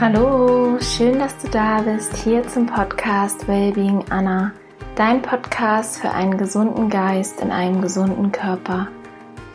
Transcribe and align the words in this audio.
Hallo, 0.00 0.78
schön, 0.78 1.18
dass 1.18 1.36
du 1.38 1.48
da 1.48 1.80
bist, 1.80 2.16
hier 2.18 2.46
zum 2.46 2.66
Podcast 2.66 3.48
Wellbeing 3.48 4.04
Anna, 4.10 4.52
dein 4.94 5.20
Podcast 5.22 5.98
für 5.98 6.12
einen 6.12 6.38
gesunden 6.38 6.88
Geist 6.88 7.40
in 7.40 7.50
einem 7.50 7.82
gesunden 7.82 8.30
Körper. 8.30 8.86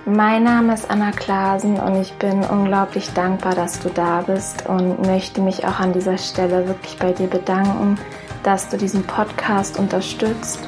Mein 0.05 0.43
Name 0.43 0.73
ist 0.73 0.91
Anna 0.91 1.11
Klasen 1.11 1.79
und 1.79 1.95
ich 1.95 2.11
bin 2.15 2.43
unglaublich 2.43 3.09
dankbar, 3.13 3.55
dass 3.55 3.79
du 3.79 3.87
da 3.87 4.19
bist 4.19 4.67
und 4.67 5.07
möchte 5.07 5.39
mich 5.39 5.65
auch 5.65 5.79
an 5.79 5.93
dieser 5.93 6.17
Stelle 6.17 6.67
wirklich 6.67 6.97
bei 6.97 7.13
dir 7.13 7.27
bedanken, 7.27 7.97
dass 8.43 8.67
du 8.67 8.75
diesen 8.75 9.03
Podcast 9.03 9.79
unterstützt, 9.79 10.59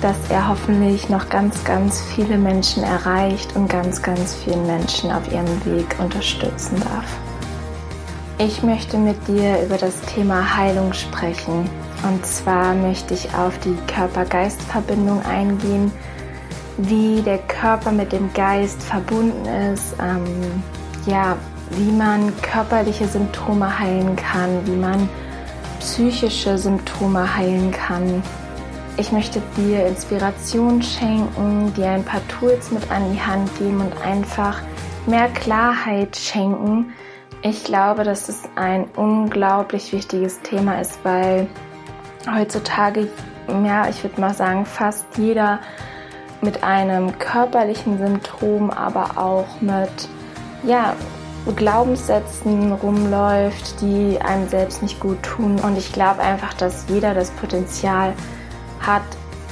dass 0.00 0.16
er 0.30 0.48
hoffentlich 0.48 1.10
noch 1.10 1.28
ganz, 1.28 1.62
ganz 1.64 2.00
viele 2.00 2.38
Menschen 2.38 2.82
erreicht 2.82 3.54
und 3.56 3.68
ganz, 3.68 4.00
ganz 4.00 4.34
vielen 4.36 4.66
Menschen 4.66 5.12
auf 5.12 5.30
ihrem 5.30 5.66
Weg 5.66 5.98
unterstützen 6.00 6.80
darf. 6.80 7.21
Ich 8.44 8.60
möchte 8.64 8.98
mit 8.98 9.28
dir 9.28 9.62
über 9.62 9.76
das 9.76 10.00
Thema 10.00 10.56
Heilung 10.56 10.92
sprechen. 10.92 11.70
Und 12.02 12.26
zwar 12.26 12.74
möchte 12.74 13.14
ich 13.14 13.32
auf 13.36 13.56
die 13.60 13.76
Körper-Geist-Verbindung 13.86 15.24
eingehen, 15.24 15.92
wie 16.76 17.22
der 17.22 17.38
Körper 17.38 17.92
mit 17.92 18.10
dem 18.10 18.32
Geist 18.32 18.82
verbunden 18.82 19.46
ist, 19.72 19.94
ähm, 20.02 20.24
ja, 21.06 21.36
wie 21.70 21.92
man 21.92 22.32
körperliche 22.42 23.06
Symptome 23.06 23.78
heilen 23.78 24.16
kann, 24.16 24.66
wie 24.66 24.76
man 24.76 25.08
psychische 25.78 26.58
Symptome 26.58 27.36
heilen 27.36 27.70
kann. 27.70 28.24
Ich 28.96 29.12
möchte 29.12 29.40
dir 29.56 29.86
Inspiration 29.86 30.82
schenken, 30.82 31.72
dir 31.74 31.90
ein 31.90 32.04
paar 32.04 32.26
Tools 32.26 32.72
mit 32.72 32.90
an 32.90 33.12
die 33.12 33.20
Hand 33.20 33.56
geben 33.60 33.82
und 33.82 33.96
einfach 34.04 34.60
mehr 35.06 35.28
Klarheit 35.28 36.16
schenken, 36.16 36.92
ich 37.42 37.64
glaube, 37.64 38.04
dass 38.04 38.28
es 38.28 38.42
ein 38.54 38.86
unglaublich 38.96 39.92
wichtiges 39.92 40.40
Thema 40.42 40.80
ist, 40.80 41.04
weil 41.04 41.48
heutzutage, 42.32 43.08
ja, 43.64 43.88
ich 43.88 44.02
würde 44.04 44.20
mal 44.20 44.32
sagen, 44.32 44.64
fast 44.64 45.04
jeder 45.18 45.58
mit 46.40 46.62
einem 46.62 47.18
körperlichen 47.18 47.98
Symptom, 47.98 48.70
aber 48.70 49.18
auch 49.18 49.60
mit, 49.60 50.08
ja, 50.64 50.94
Glaubenssätzen 51.56 52.72
rumläuft, 52.72 53.80
die 53.80 54.20
einem 54.20 54.48
selbst 54.48 54.80
nicht 54.80 55.00
gut 55.00 55.20
tun. 55.24 55.58
Und 55.58 55.76
ich 55.76 55.92
glaube 55.92 56.20
einfach, 56.20 56.54
dass 56.54 56.84
jeder 56.88 57.14
das 57.14 57.30
Potenzial 57.32 58.12
hat, 58.78 59.02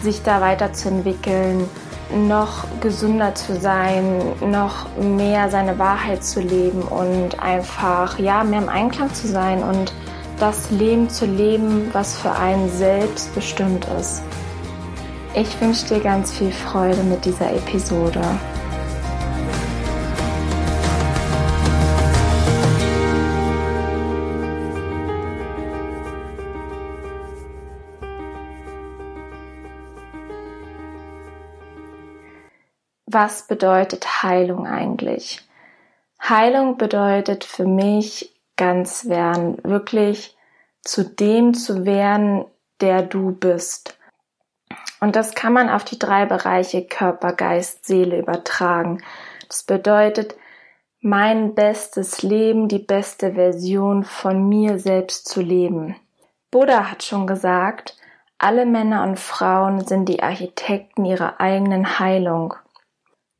sich 0.00 0.22
da 0.22 0.40
weiterzuentwickeln, 0.40 1.68
noch 2.12 2.64
gesünder 2.80 3.34
zu 3.34 3.58
sein, 3.58 4.20
noch 4.40 4.86
mehr 4.96 5.50
seine 5.50 5.78
Wahrheit 5.78 6.24
zu 6.24 6.40
leben 6.40 6.82
und 6.82 7.40
einfach 7.40 8.18
ja 8.18 8.44
mehr 8.44 8.62
im 8.62 8.68
Einklang 8.68 9.12
zu 9.14 9.28
sein 9.28 9.62
und 9.62 9.92
das 10.38 10.70
Leben 10.70 11.08
zu 11.08 11.26
leben, 11.26 11.90
was 11.92 12.16
für 12.16 12.32
einen 12.32 12.70
selbst 12.70 13.34
bestimmt 13.34 13.86
ist. 13.98 14.22
Ich 15.34 15.60
wünsche 15.60 15.86
dir 15.86 16.00
ganz 16.00 16.32
viel 16.32 16.50
Freude 16.50 17.02
mit 17.04 17.24
dieser 17.24 17.52
Episode. 17.52 18.20
Was 33.12 33.46
bedeutet 33.46 34.22
Heilung 34.22 34.66
eigentlich? 34.66 35.40
Heilung 36.22 36.76
bedeutet 36.76 37.44
für 37.44 37.66
mich 37.66 38.34
ganz 38.56 39.08
werden, 39.08 39.58
wirklich 39.64 40.36
zu 40.82 41.04
dem 41.04 41.54
zu 41.54 41.84
werden, 41.84 42.44
der 42.80 43.02
du 43.02 43.32
bist. 43.32 43.98
Und 45.00 45.16
das 45.16 45.34
kann 45.34 45.52
man 45.52 45.70
auf 45.70 45.84
die 45.84 45.98
drei 45.98 46.26
Bereiche 46.26 46.84
Körper, 46.86 47.32
Geist, 47.32 47.86
Seele 47.86 48.18
übertragen. 48.18 49.02
Das 49.48 49.62
bedeutet, 49.62 50.36
mein 51.00 51.54
bestes 51.54 52.22
Leben, 52.22 52.68
die 52.68 52.78
beste 52.78 53.32
Version 53.32 54.04
von 54.04 54.48
mir 54.48 54.78
selbst 54.78 55.26
zu 55.26 55.40
leben. 55.40 55.96
Buddha 56.50 56.90
hat 56.90 57.02
schon 57.02 57.26
gesagt, 57.26 57.96
alle 58.36 58.66
Männer 58.66 59.02
und 59.02 59.18
Frauen 59.18 59.86
sind 59.86 60.06
die 60.08 60.22
Architekten 60.22 61.04
ihrer 61.06 61.40
eigenen 61.40 61.98
Heilung. 61.98 62.54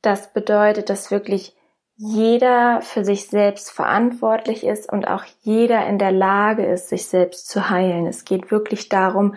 Das 0.03 0.33
bedeutet, 0.33 0.91
dass 0.91 1.11
wirklich 1.11 1.57
jeder 1.97 2.81
für 2.81 3.05
sich 3.05 3.27
selbst 3.27 3.71
verantwortlich 3.71 4.65
ist 4.65 4.91
und 4.91 5.07
auch 5.07 5.25
jeder 5.43 5.87
in 5.87 5.99
der 5.99 6.13
Lage 6.13 6.65
ist, 6.65 6.89
sich 6.89 7.07
selbst 7.07 7.49
zu 7.49 7.69
heilen. 7.69 8.07
Es 8.07 8.25
geht 8.25 8.51
wirklich 8.51 8.89
darum, 8.89 9.35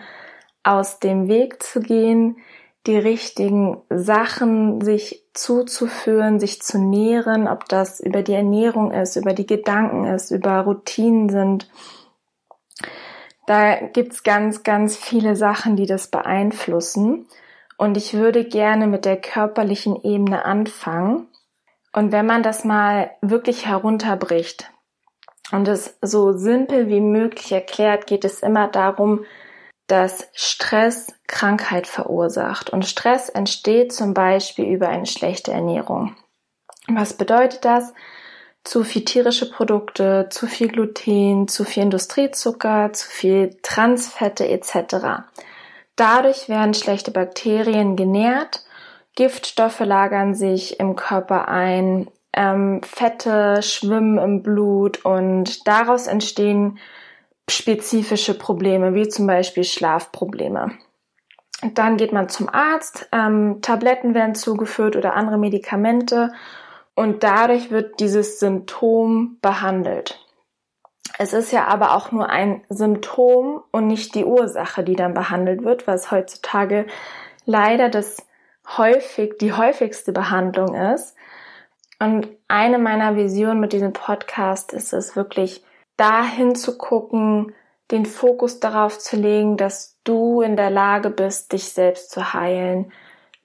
aus 0.62 0.98
dem 0.98 1.28
Weg 1.28 1.62
zu 1.62 1.80
gehen, 1.80 2.38
die 2.86 2.96
richtigen 2.96 3.82
Sachen 3.90 4.80
sich 4.80 5.24
zuzuführen, 5.34 6.40
sich 6.40 6.60
zu 6.62 6.78
nähren, 6.78 7.48
ob 7.48 7.68
das 7.68 8.00
über 8.00 8.22
die 8.22 8.34
Ernährung 8.34 8.92
ist, 8.92 9.16
über 9.16 9.32
die 9.32 9.46
Gedanken 9.46 10.04
ist, 10.06 10.30
über 10.30 10.60
Routinen 10.60 11.28
sind. 11.28 11.70
Da 13.46 13.76
gibt's 13.76 14.22
ganz, 14.22 14.62
ganz 14.62 14.96
viele 14.96 15.36
Sachen, 15.36 15.76
die 15.76 15.86
das 15.86 16.08
beeinflussen. 16.08 17.26
Und 17.84 17.98
ich 17.98 18.14
würde 18.14 18.44
gerne 18.44 18.86
mit 18.86 19.04
der 19.04 19.18
körperlichen 19.18 20.02
Ebene 20.04 20.46
anfangen. 20.46 21.28
Und 21.92 22.12
wenn 22.12 22.24
man 22.24 22.42
das 22.42 22.64
mal 22.64 23.10
wirklich 23.20 23.66
herunterbricht 23.66 24.70
und 25.52 25.68
es 25.68 25.98
so 26.00 26.32
simpel 26.32 26.88
wie 26.88 27.02
möglich 27.02 27.52
erklärt, 27.52 28.06
geht 28.06 28.24
es 28.24 28.40
immer 28.40 28.68
darum, 28.68 29.26
dass 29.86 30.30
Stress 30.32 31.08
Krankheit 31.26 31.86
verursacht. 31.86 32.70
Und 32.70 32.86
Stress 32.86 33.28
entsteht 33.28 33.92
zum 33.92 34.14
Beispiel 34.14 34.64
über 34.64 34.88
eine 34.88 35.04
schlechte 35.04 35.52
Ernährung. 35.52 36.16
Was 36.88 37.12
bedeutet 37.12 37.66
das? 37.66 37.92
Zu 38.64 38.82
viel 38.82 39.04
tierische 39.04 39.50
Produkte, 39.50 40.28
zu 40.30 40.46
viel 40.46 40.68
Gluten, 40.68 41.48
zu 41.48 41.64
viel 41.64 41.82
Industriezucker, 41.82 42.94
zu 42.94 43.10
viel 43.10 43.58
Transfette 43.62 44.48
etc. 44.48 45.26
Dadurch 45.96 46.48
werden 46.48 46.74
schlechte 46.74 47.10
Bakterien 47.10 47.96
genährt, 47.96 48.64
Giftstoffe 49.14 49.80
lagern 49.80 50.34
sich 50.34 50.80
im 50.80 50.96
Körper 50.96 51.48
ein, 51.48 52.08
ähm, 52.32 52.82
Fette 52.82 53.62
schwimmen 53.62 54.18
im 54.18 54.42
Blut 54.42 55.04
und 55.04 55.66
daraus 55.68 56.08
entstehen 56.08 56.78
spezifische 57.48 58.36
Probleme, 58.36 58.94
wie 58.94 59.08
zum 59.08 59.26
Beispiel 59.26 59.64
Schlafprobleme. 59.64 60.72
Dann 61.74 61.96
geht 61.96 62.12
man 62.12 62.28
zum 62.28 62.48
Arzt, 62.48 63.08
ähm, 63.12 63.60
Tabletten 63.62 64.14
werden 64.14 64.34
zugeführt 64.34 64.96
oder 64.96 65.14
andere 65.14 65.38
Medikamente 65.38 66.32
und 66.94 67.22
dadurch 67.22 67.70
wird 67.70 68.00
dieses 68.00 68.40
Symptom 68.40 69.38
behandelt. 69.40 70.23
Es 71.18 71.32
ist 71.32 71.52
ja 71.52 71.66
aber 71.66 71.94
auch 71.94 72.10
nur 72.10 72.28
ein 72.28 72.64
Symptom 72.68 73.62
und 73.70 73.86
nicht 73.86 74.14
die 74.14 74.24
Ursache, 74.24 74.82
die 74.82 74.96
dann 74.96 75.14
behandelt 75.14 75.62
wird, 75.62 75.86
was 75.86 76.10
heutzutage 76.10 76.86
leider 77.44 77.88
das 77.88 78.16
häufig, 78.76 79.38
die 79.38 79.52
häufigste 79.52 80.12
Behandlung 80.12 80.74
ist. 80.74 81.14
Und 82.00 82.28
eine 82.48 82.78
meiner 82.78 83.16
Visionen 83.16 83.60
mit 83.60 83.72
diesem 83.72 83.92
Podcast 83.92 84.72
ist 84.72 84.92
es 84.92 85.14
wirklich, 85.14 85.64
dahin 85.96 86.56
zu 86.56 86.76
gucken, 86.76 87.54
den 87.90 88.06
Fokus 88.06 88.58
darauf 88.58 88.98
zu 88.98 89.16
legen, 89.16 89.56
dass 89.56 90.00
du 90.02 90.40
in 90.40 90.56
der 90.56 90.70
Lage 90.70 91.10
bist, 91.10 91.52
dich 91.52 91.72
selbst 91.72 92.10
zu 92.10 92.32
heilen, 92.32 92.92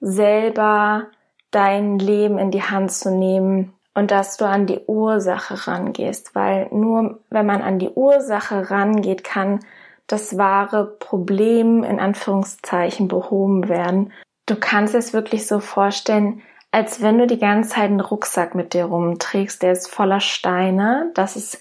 selber 0.00 1.06
dein 1.50 1.98
Leben 1.98 2.38
in 2.38 2.50
die 2.50 2.62
Hand 2.62 2.90
zu 2.90 3.10
nehmen 3.10 3.74
und 3.94 4.10
dass 4.10 4.36
du 4.36 4.46
an 4.46 4.66
die 4.66 4.80
Ursache 4.86 5.66
rangehst, 5.66 6.34
weil 6.34 6.68
nur 6.70 7.20
wenn 7.30 7.46
man 7.46 7.62
an 7.62 7.78
die 7.78 7.90
Ursache 7.90 8.70
rangeht, 8.70 9.24
kann 9.24 9.60
das 10.06 10.36
wahre 10.36 10.86
Problem 10.86 11.84
in 11.84 12.00
Anführungszeichen 12.00 13.08
behoben 13.08 13.68
werden. 13.68 14.12
Du 14.46 14.56
kannst 14.56 14.94
es 14.94 15.12
wirklich 15.12 15.46
so 15.46 15.60
vorstellen, 15.60 16.42
als 16.72 17.02
wenn 17.02 17.18
du 17.18 17.26
die 17.26 17.38
ganze 17.38 17.70
Zeit 17.70 17.90
einen 17.90 18.00
Rucksack 18.00 18.54
mit 18.54 18.74
dir 18.74 18.84
rumträgst, 18.84 19.62
der 19.62 19.72
ist 19.72 19.88
voller 19.88 20.20
Steine. 20.20 21.10
Das 21.14 21.36
ist 21.36 21.60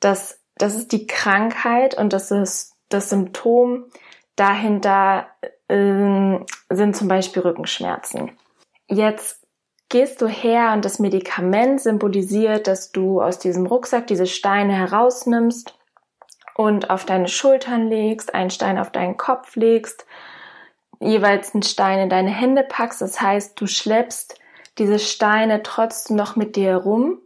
das, 0.00 0.40
das 0.56 0.74
ist 0.74 0.92
die 0.92 1.06
Krankheit 1.06 1.96
und 1.96 2.12
das 2.12 2.30
ist 2.30 2.74
das 2.88 3.10
Symptom. 3.10 3.86
Dahinter 4.36 5.28
äh, 5.68 6.38
sind 6.70 6.96
zum 6.96 7.08
Beispiel 7.08 7.42
Rückenschmerzen. 7.42 8.32
Jetzt 8.88 9.43
gehst 9.94 10.20
du 10.20 10.26
her 10.26 10.72
und 10.72 10.84
das 10.84 10.98
Medikament 10.98 11.80
symbolisiert, 11.80 12.66
dass 12.66 12.90
du 12.90 13.22
aus 13.22 13.38
diesem 13.38 13.64
Rucksack 13.64 14.08
diese 14.08 14.26
Steine 14.26 14.72
herausnimmst 14.72 15.78
und 16.56 16.90
auf 16.90 17.04
deine 17.04 17.28
Schultern 17.28 17.86
legst, 17.86 18.34
einen 18.34 18.50
Stein 18.50 18.76
auf 18.80 18.90
deinen 18.90 19.16
Kopf 19.16 19.54
legst, 19.54 20.04
jeweils 20.98 21.54
einen 21.54 21.62
Stein 21.62 22.00
in 22.00 22.08
deine 22.08 22.30
Hände 22.30 22.64
packst. 22.68 23.02
Das 23.02 23.20
heißt, 23.20 23.60
du 23.60 23.68
schleppst 23.68 24.40
diese 24.78 24.98
Steine 24.98 25.62
trotzdem 25.62 26.16
noch 26.16 26.34
mit 26.34 26.56
dir 26.56 26.70
herum. 26.70 27.20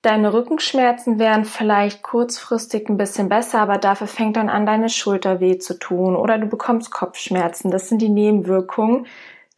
Deine 0.00 0.32
Rückenschmerzen 0.32 1.18
wären 1.18 1.44
vielleicht 1.44 2.02
kurzfristig 2.02 2.88
ein 2.88 2.96
bisschen 2.96 3.28
besser, 3.28 3.60
aber 3.60 3.76
dafür 3.76 4.06
fängt 4.06 4.38
dann 4.38 4.48
an, 4.48 4.64
deine 4.64 4.88
Schulter 4.88 5.40
weh 5.40 5.58
zu 5.58 5.78
tun 5.78 6.16
oder 6.16 6.38
du 6.38 6.46
bekommst 6.46 6.90
Kopfschmerzen. 6.90 7.70
Das 7.70 7.90
sind 7.90 8.00
die 8.00 8.08
Nebenwirkungen 8.08 9.06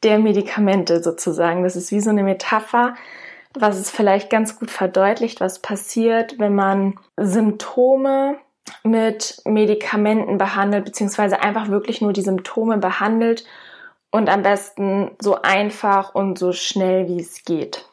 der 0.02 0.18
Medikamente 0.18 1.02
sozusagen. 1.02 1.62
Das 1.62 1.76
ist 1.76 1.92
wie 1.92 2.00
so 2.00 2.10
eine 2.10 2.22
Metapher, 2.22 2.94
was 3.54 3.78
es 3.78 3.90
vielleicht 3.90 4.30
ganz 4.30 4.58
gut 4.58 4.70
verdeutlicht, 4.70 5.40
was 5.40 5.58
passiert, 5.58 6.38
wenn 6.38 6.54
man 6.54 6.98
Symptome 7.16 8.36
mit 8.84 9.40
Medikamenten 9.44 10.38
behandelt, 10.38 10.84
beziehungsweise 10.84 11.40
einfach 11.40 11.68
wirklich 11.68 12.00
nur 12.00 12.12
die 12.12 12.22
Symptome 12.22 12.78
behandelt 12.78 13.44
und 14.10 14.28
am 14.28 14.42
besten 14.42 15.10
so 15.20 15.42
einfach 15.42 16.14
und 16.14 16.38
so 16.38 16.52
schnell 16.52 17.08
wie 17.08 17.20
es 17.20 17.44
geht. 17.44 17.86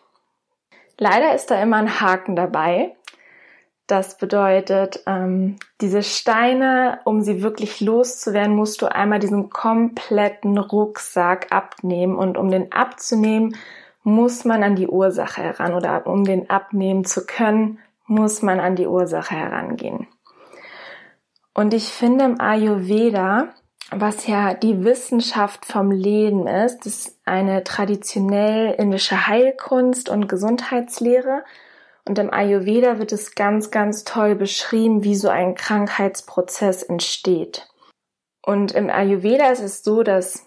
Leider 0.97 1.35
ist 1.35 1.51
da 1.51 1.61
immer 1.61 1.77
ein 1.77 1.99
Haken 1.99 2.35
dabei. 2.35 2.95
Das 3.87 4.17
bedeutet, 4.17 5.01
ähm, 5.07 5.55
diese 5.79 6.03
Steine, 6.03 6.99
um 7.05 7.21
sie 7.21 7.41
wirklich 7.41 7.79
loszuwerden, 7.79 8.55
musst 8.55 8.81
du 8.81 8.91
einmal 8.91 9.19
diesen 9.19 9.49
kompletten 9.49 10.57
Rucksack 10.57 11.47
abnehmen. 11.51 12.15
Und 12.17 12.37
um 12.37 12.51
den 12.51 12.71
abzunehmen, 12.71 13.55
muss 14.03 14.45
man 14.45 14.61
an 14.63 14.75
die 14.75 14.87
Ursache 14.87 15.41
heran. 15.41 15.73
Oder 15.73 16.05
um 16.05 16.25
den 16.25 16.49
abnehmen 16.49 17.05
zu 17.05 17.25
können, 17.25 17.79
muss 18.05 18.41
man 18.41 18.59
an 18.59 18.75
die 18.75 18.87
Ursache 18.87 19.35
herangehen. 19.35 20.07
Und 21.53 21.73
ich 21.73 21.87
finde 21.87 22.25
im 22.25 22.39
Ayurveda 22.39 23.53
was 23.91 24.27
ja 24.27 24.53
die 24.53 24.83
Wissenschaft 24.83 25.65
vom 25.65 25.91
Leben 25.91 26.47
ist. 26.47 26.85
Ist 26.85 27.17
eine 27.25 27.63
traditionell 27.63 28.73
indische 28.77 29.27
Heilkunst 29.27 30.09
und 30.09 30.27
Gesundheitslehre. 30.27 31.43
Und 32.07 32.17
im 32.19 32.33
Ayurveda 32.33 32.99
wird 32.99 33.11
es 33.11 33.35
ganz, 33.35 33.69
ganz 33.69 34.05
toll 34.05 34.35
beschrieben, 34.35 35.03
wie 35.03 35.15
so 35.15 35.27
ein 35.27 35.55
Krankheitsprozess 35.55 36.83
entsteht. 36.83 37.67
Und 38.41 38.71
im 38.71 38.89
Ayurveda 38.89 39.49
ist 39.49 39.61
es 39.61 39.83
so, 39.83 40.03
dass 40.03 40.45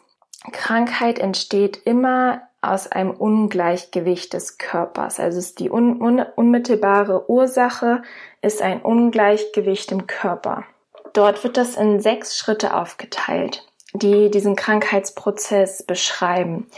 Krankheit 0.52 1.18
entsteht 1.18 1.82
immer 1.84 2.40
aus 2.62 2.90
einem 2.90 3.10
Ungleichgewicht 3.10 4.32
des 4.32 4.56
Körpers. 4.56 5.20
Also 5.20 5.38
ist 5.38 5.60
die 5.60 5.70
un 5.70 6.00
un 6.00 6.20
unmittelbare 6.20 7.28
Ursache 7.30 8.02
ist 8.40 8.62
ein 8.62 8.80
Ungleichgewicht 8.80 9.92
im 9.92 10.06
Körper. 10.06 10.64
Dort 11.12 11.44
wird 11.44 11.58
das 11.58 11.76
in 11.76 12.00
sechs 12.00 12.38
Schritte 12.38 12.74
aufgeteilt, 12.74 13.66
die 13.92 14.30
diesen 14.30 14.56
Krankheitsprozess 14.56 15.82
beschreiben. 15.82 16.68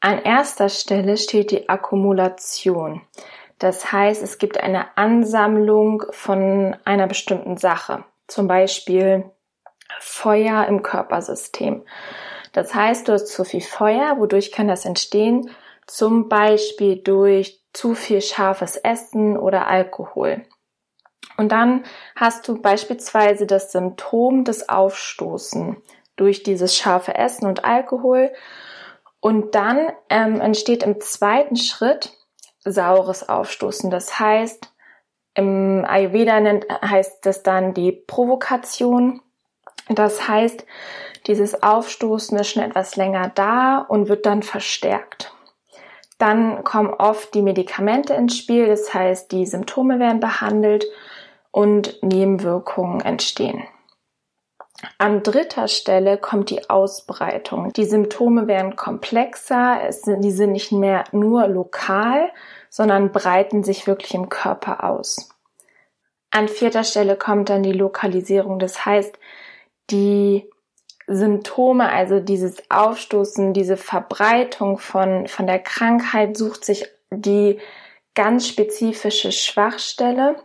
An 0.00 0.18
erster 0.22 0.70
Stelle 0.70 1.18
steht 1.18 1.50
die 1.50 1.68
Akkumulation. 1.68 3.02
Das 3.60 3.92
heißt, 3.92 4.22
es 4.22 4.38
gibt 4.38 4.58
eine 4.58 4.96
Ansammlung 4.96 6.04
von 6.10 6.76
einer 6.84 7.06
bestimmten 7.06 7.58
Sache, 7.58 8.04
zum 8.26 8.48
Beispiel 8.48 9.30
Feuer 9.98 10.66
im 10.66 10.82
Körpersystem. 10.82 11.84
Das 12.52 12.74
heißt, 12.74 13.06
du 13.06 13.12
hast 13.12 13.26
zu 13.26 13.44
viel 13.44 13.60
Feuer, 13.60 14.18
wodurch 14.18 14.50
kann 14.50 14.66
das 14.66 14.86
entstehen? 14.86 15.50
Zum 15.86 16.28
Beispiel 16.28 16.96
durch 16.96 17.60
zu 17.74 17.94
viel 17.94 18.22
scharfes 18.22 18.76
Essen 18.76 19.36
oder 19.36 19.66
Alkohol. 19.66 20.42
Und 21.36 21.52
dann 21.52 21.84
hast 22.16 22.48
du 22.48 22.60
beispielsweise 22.62 23.46
das 23.46 23.72
Symptom 23.72 24.44
des 24.44 24.70
Aufstoßen 24.70 25.76
durch 26.16 26.42
dieses 26.42 26.76
scharfe 26.76 27.14
Essen 27.14 27.46
und 27.46 27.64
Alkohol. 27.64 28.32
Und 29.20 29.54
dann 29.54 29.92
ähm, 30.08 30.40
entsteht 30.40 30.82
im 30.82 30.98
zweiten 31.00 31.56
Schritt 31.56 32.16
saures 32.64 33.28
Aufstoßen. 33.28 33.90
Das 33.90 34.18
heißt, 34.18 34.72
im 35.34 35.84
Ayurveda 35.86 36.40
nennt, 36.40 36.66
heißt 36.68 37.24
das 37.24 37.42
dann 37.42 37.74
die 37.74 37.92
Provokation. 37.92 39.22
Das 39.88 40.28
heißt, 40.28 40.64
dieses 41.26 41.62
Aufstoßen 41.62 42.38
ist 42.38 42.48
schon 42.48 42.62
etwas 42.62 42.96
länger 42.96 43.30
da 43.34 43.78
und 43.78 44.08
wird 44.08 44.26
dann 44.26 44.42
verstärkt. 44.42 45.34
Dann 46.18 46.64
kommen 46.64 46.92
oft 46.92 47.32
die 47.34 47.42
Medikamente 47.42 48.12
ins 48.12 48.36
Spiel, 48.36 48.66
das 48.66 48.92
heißt, 48.92 49.32
die 49.32 49.46
Symptome 49.46 49.98
werden 49.98 50.20
behandelt 50.20 50.84
und 51.50 52.02
Nebenwirkungen 52.02 53.00
entstehen. 53.00 53.64
An 54.98 55.22
dritter 55.22 55.68
Stelle 55.68 56.16
kommt 56.16 56.50
die 56.50 56.70
Ausbreitung. 56.70 57.72
Die 57.74 57.84
Symptome 57.84 58.46
werden 58.46 58.76
komplexer, 58.76 59.90
die 60.06 60.30
sind 60.30 60.52
nicht 60.52 60.72
mehr 60.72 61.04
nur 61.12 61.46
lokal, 61.48 62.30
sondern 62.70 63.12
breiten 63.12 63.62
sich 63.62 63.86
wirklich 63.86 64.14
im 64.14 64.28
Körper 64.28 64.84
aus. 64.84 65.28
An 66.30 66.48
vierter 66.48 66.84
Stelle 66.84 67.16
kommt 67.16 67.50
dann 67.50 67.62
die 67.62 67.72
Lokalisierung. 67.72 68.58
Das 68.58 68.86
heißt, 68.86 69.18
die 69.90 70.48
Symptome, 71.06 71.90
also 71.90 72.20
dieses 72.20 72.62
Aufstoßen, 72.70 73.52
diese 73.52 73.76
Verbreitung 73.76 74.78
von, 74.78 75.26
von 75.26 75.46
der 75.46 75.58
Krankheit 75.58 76.36
sucht 76.36 76.64
sich 76.64 76.86
die 77.10 77.58
ganz 78.14 78.46
spezifische 78.46 79.32
Schwachstelle 79.32 80.36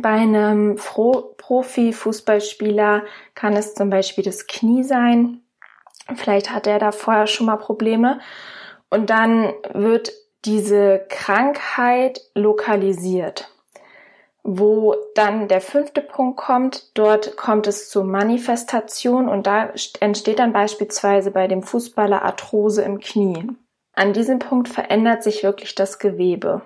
bei 0.00 0.10
einem 0.10 0.76
Profi-Fußballspieler 0.76 3.02
kann 3.34 3.54
es 3.54 3.74
zum 3.74 3.90
Beispiel 3.90 4.24
das 4.24 4.46
Knie 4.46 4.84
sein. 4.84 5.42
Vielleicht 6.14 6.50
hat 6.50 6.66
er 6.66 6.78
da 6.78 6.92
vorher 6.92 7.26
schon 7.26 7.46
mal 7.46 7.56
Probleme. 7.56 8.20
Und 8.88 9.10
dann 9.10 9.52
wird 9.72 10.12
diese 10.44 11.04
Krankheit 11.08 12.20
lokalisiert. 12.34 13.48
Wo 14.44 14.96
dann 15.14 15.46
der 15.46 15.60
fünfte 15.60 16.00
Punkt 16.00 16.36
kommt, 16.36 16.90
dort 16.94 17.36
kommt 17.36 17.68
es 17.68 17.88
zur 17.88 18.02
Manifestation 18.02 19.28
und 19.28 19.46
da 19.46 19.72
entsteht 20.00 20.40
dann 20.40 20.52
beispielsweise 20.52 21.30
bei 21.30 21.46
dem 21.46 21.62
Fußballer 21.62 22.22
Arthrose 22.22 22.82
im 22.82 22.98
Knie. 22.98 23.46
An 23.94 24.12
diesem 24.12 24.40
Punkt 24.40 24.68
verändert 24.68 25.22
sich 25.22 25.44
wirklich 25.44 25.76
das 25.76 26.00
Gewebe. 26.00 26.62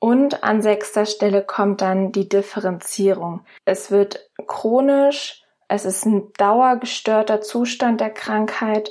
Und 0.00 0.44
an 0.44 0.62
sechster 0.62 1.06
Stelle 1.06 1.42
kommt 1.42 1.80
dann 1.80 2.12
die 2.12 2.28
Differenzierung. 2.28 3.44
Es 3.64 3.90
wird 3.90 4.30
chronisch, 4.46 5.42
es 5.66 5.84
ist 5.84 6.06
ein 6.06 6.32
dauergestörter 6.34 7.40
Zustand 7.40 8.00
der 8.00 8.10
Krankheit, 8.10 8.90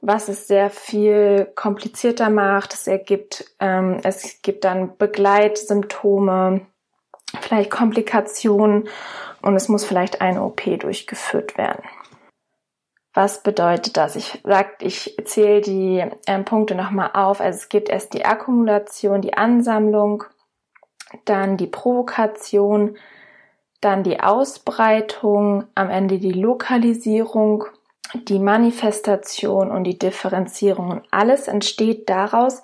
was 0.00 0.28
es 0.28 0.46
sehr 0.46 0.68
viel 0.68 1.50
komplizierter 1.54 2.28
macht. 2.28 2.74
Es 2.74 2.86
ergibt, 2.86 3.44
ähm, 3.58 4.00
es 4.02 4.42
gibt 4.42 4.64
dann 4.64 4.96
Begleitsymptome, 4.98 6.60
vielleicht 7.40 7.70
Komplikationen 7.70 8.88
und 9.40 9.56
es 9.56 9.68
muss 9.68 9.84
vielleicht 9.84 10.20
eine 10.20 10.42
OP 10.42 10.62
durchgeführt 10.78 11.56
werden. 11.56 11.82
Was 13.14 13.42
bedeutet 13.42 13.96
das? 13.96 14.16
Ich 14.16 14.40
sag, 14.44 14.82
ich 14.82 15.16
zähle 15.24 15.60
die 15.60 16.04
ähm, 16.26 16.44
Punkte 16.44 16.74
nochmal 16.74 17.10
auf. 17.14 17.40
Also 17.40 17.58
es 17.58 17.68
gibt 17.68 17.88
erst 17.88 18.12
die 18.12 18.24
Akkumulation, 18.24 19.22
die 19.22 19.34
Ansammlung, 19.34 20.24
dann 21.24 21.56
die 21.56 21.66
Provokation, 21.66 22.96
dann 23.80 24.02
die 24.02 24.20
Ausbreitung, 24.20 25.64
am 25.74 25.90
Ende 25.90 26.18
die 26.18 26.32
Lokalisierung, 26.32 27.64
die 28.14 28.38
Manifestation 28.38 29.70
und 29.70 29.84
die 29.84 29.98
Differenzierung. 29.98 30.90
Und 30.90 31.02
alles 31.10 31.48
entsteht 31.48 32.08
daraus, 32.08 32.62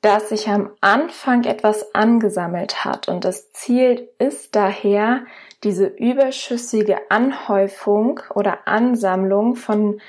dass 0.00 0.30
sich 0.30 0.48
am 0.48 0.70
Anfang 0.80 1.44
etwas 1.44 1.94
angesammelt 1.94 2.84
hat. 2.84 3.08
Und 3.08 3.24
das 3.24 3.52
Ziel 3.52 4.08
ist 4.18 4.56
daher, 4.56 5.24
diese 5.62 5.86
überschüssige 5.86 7.10
Anhäufung 7.10 8.20
oder 8.34 8.66
Ansammlung 8.66 9.54
von 9.54 10.00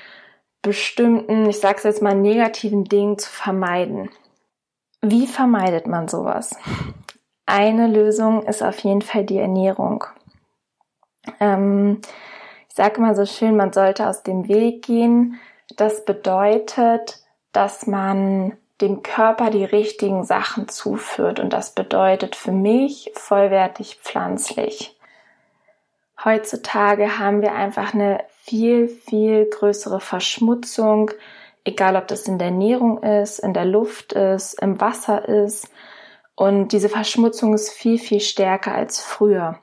bestimmten, 0.62 1.48
ich 1.48 1.60
sage 1.60 1.76
es 1.78 1.84
jetzt 1.84 2.02
mal, 2.02 2.16
negativen 2.16 2.84
Dingen 2.84 3.18
zu 3.18 3.30
vermeiden. 3.30 4.10
Wie 5.00 5.28
vermeidet 5.28 5.86
man 5.86 6.08
sowas? 6.08 6.56
Eine 7.46 7.86
Lösung 7.88 8.44
ist 8.44 8.62
auf 8.62 8.78
jeden 8.80 9.02
Fall 9.02 9.24
die 9.24 9.38
Ernährung. 9.38 10.04
Ähm, 11.40 12.00
ich 12.68 12.74
sage 12.74 13.00
mal 13.00 13.14
so 13.14 13.26
schön, 13.26 13.56
man 13.56 13.72
sollte 13.72 14.08
aus 14.08 14.22
dem 14.22 14.48
Weg 14.48 14.84
gehen. 14.84 15.38
Das 15.76 16.04
bedeutet, 16.04 17.20
dass 17.52 17.86
man 17.86 18.56
dem 18.80 19.02
Körper 19.02 19.50
die 19.50 19.64
richtigen 19.64 20.24
Sachen 20.24 20.68
zuführt 20.68 21.38
und 21.38 21.52
das 21.52 21.70
bedeutet 21.74 22.34
für 22.34 22.52
mich 22.52 23.12
vollwertig 23.14 24.00
pflanzlich. 24.02 24.98
Heutzutage 26.24 27.18
haben 27.18 27.42
wir 27.42 27.52
einfach 27.52 27.94
eine 27.94 28.24
viel, 28.30 28.88
viel 28.88 29.48
größere 29.48 30.00
Verschmutzung, 30.00 31.10
egal 31.64 31.96
ob 31.96 32.08
das 32.08 32.26
in 32.26 32.38
der 32.38 32.48
Ernährung 32.48 33.02
ist, 33.02 33.38
in 33.38 33.54
der 33.54 33.64
Luft 33.64 34.12
ist, 34.12 34.54
im 34.60 34.80
Wasser 34.80 35.28
ist. 35.28 35.68
Und 36.36 36.68
diese 36.68 36.88
Verschmutzung 36.88 37.54
ist 37.54 37.70
viel, 37.70 37.98
viel 37.98 38.20
stärker 38.20 38.74
als 38.74 39.00
früher. 39.00 39.58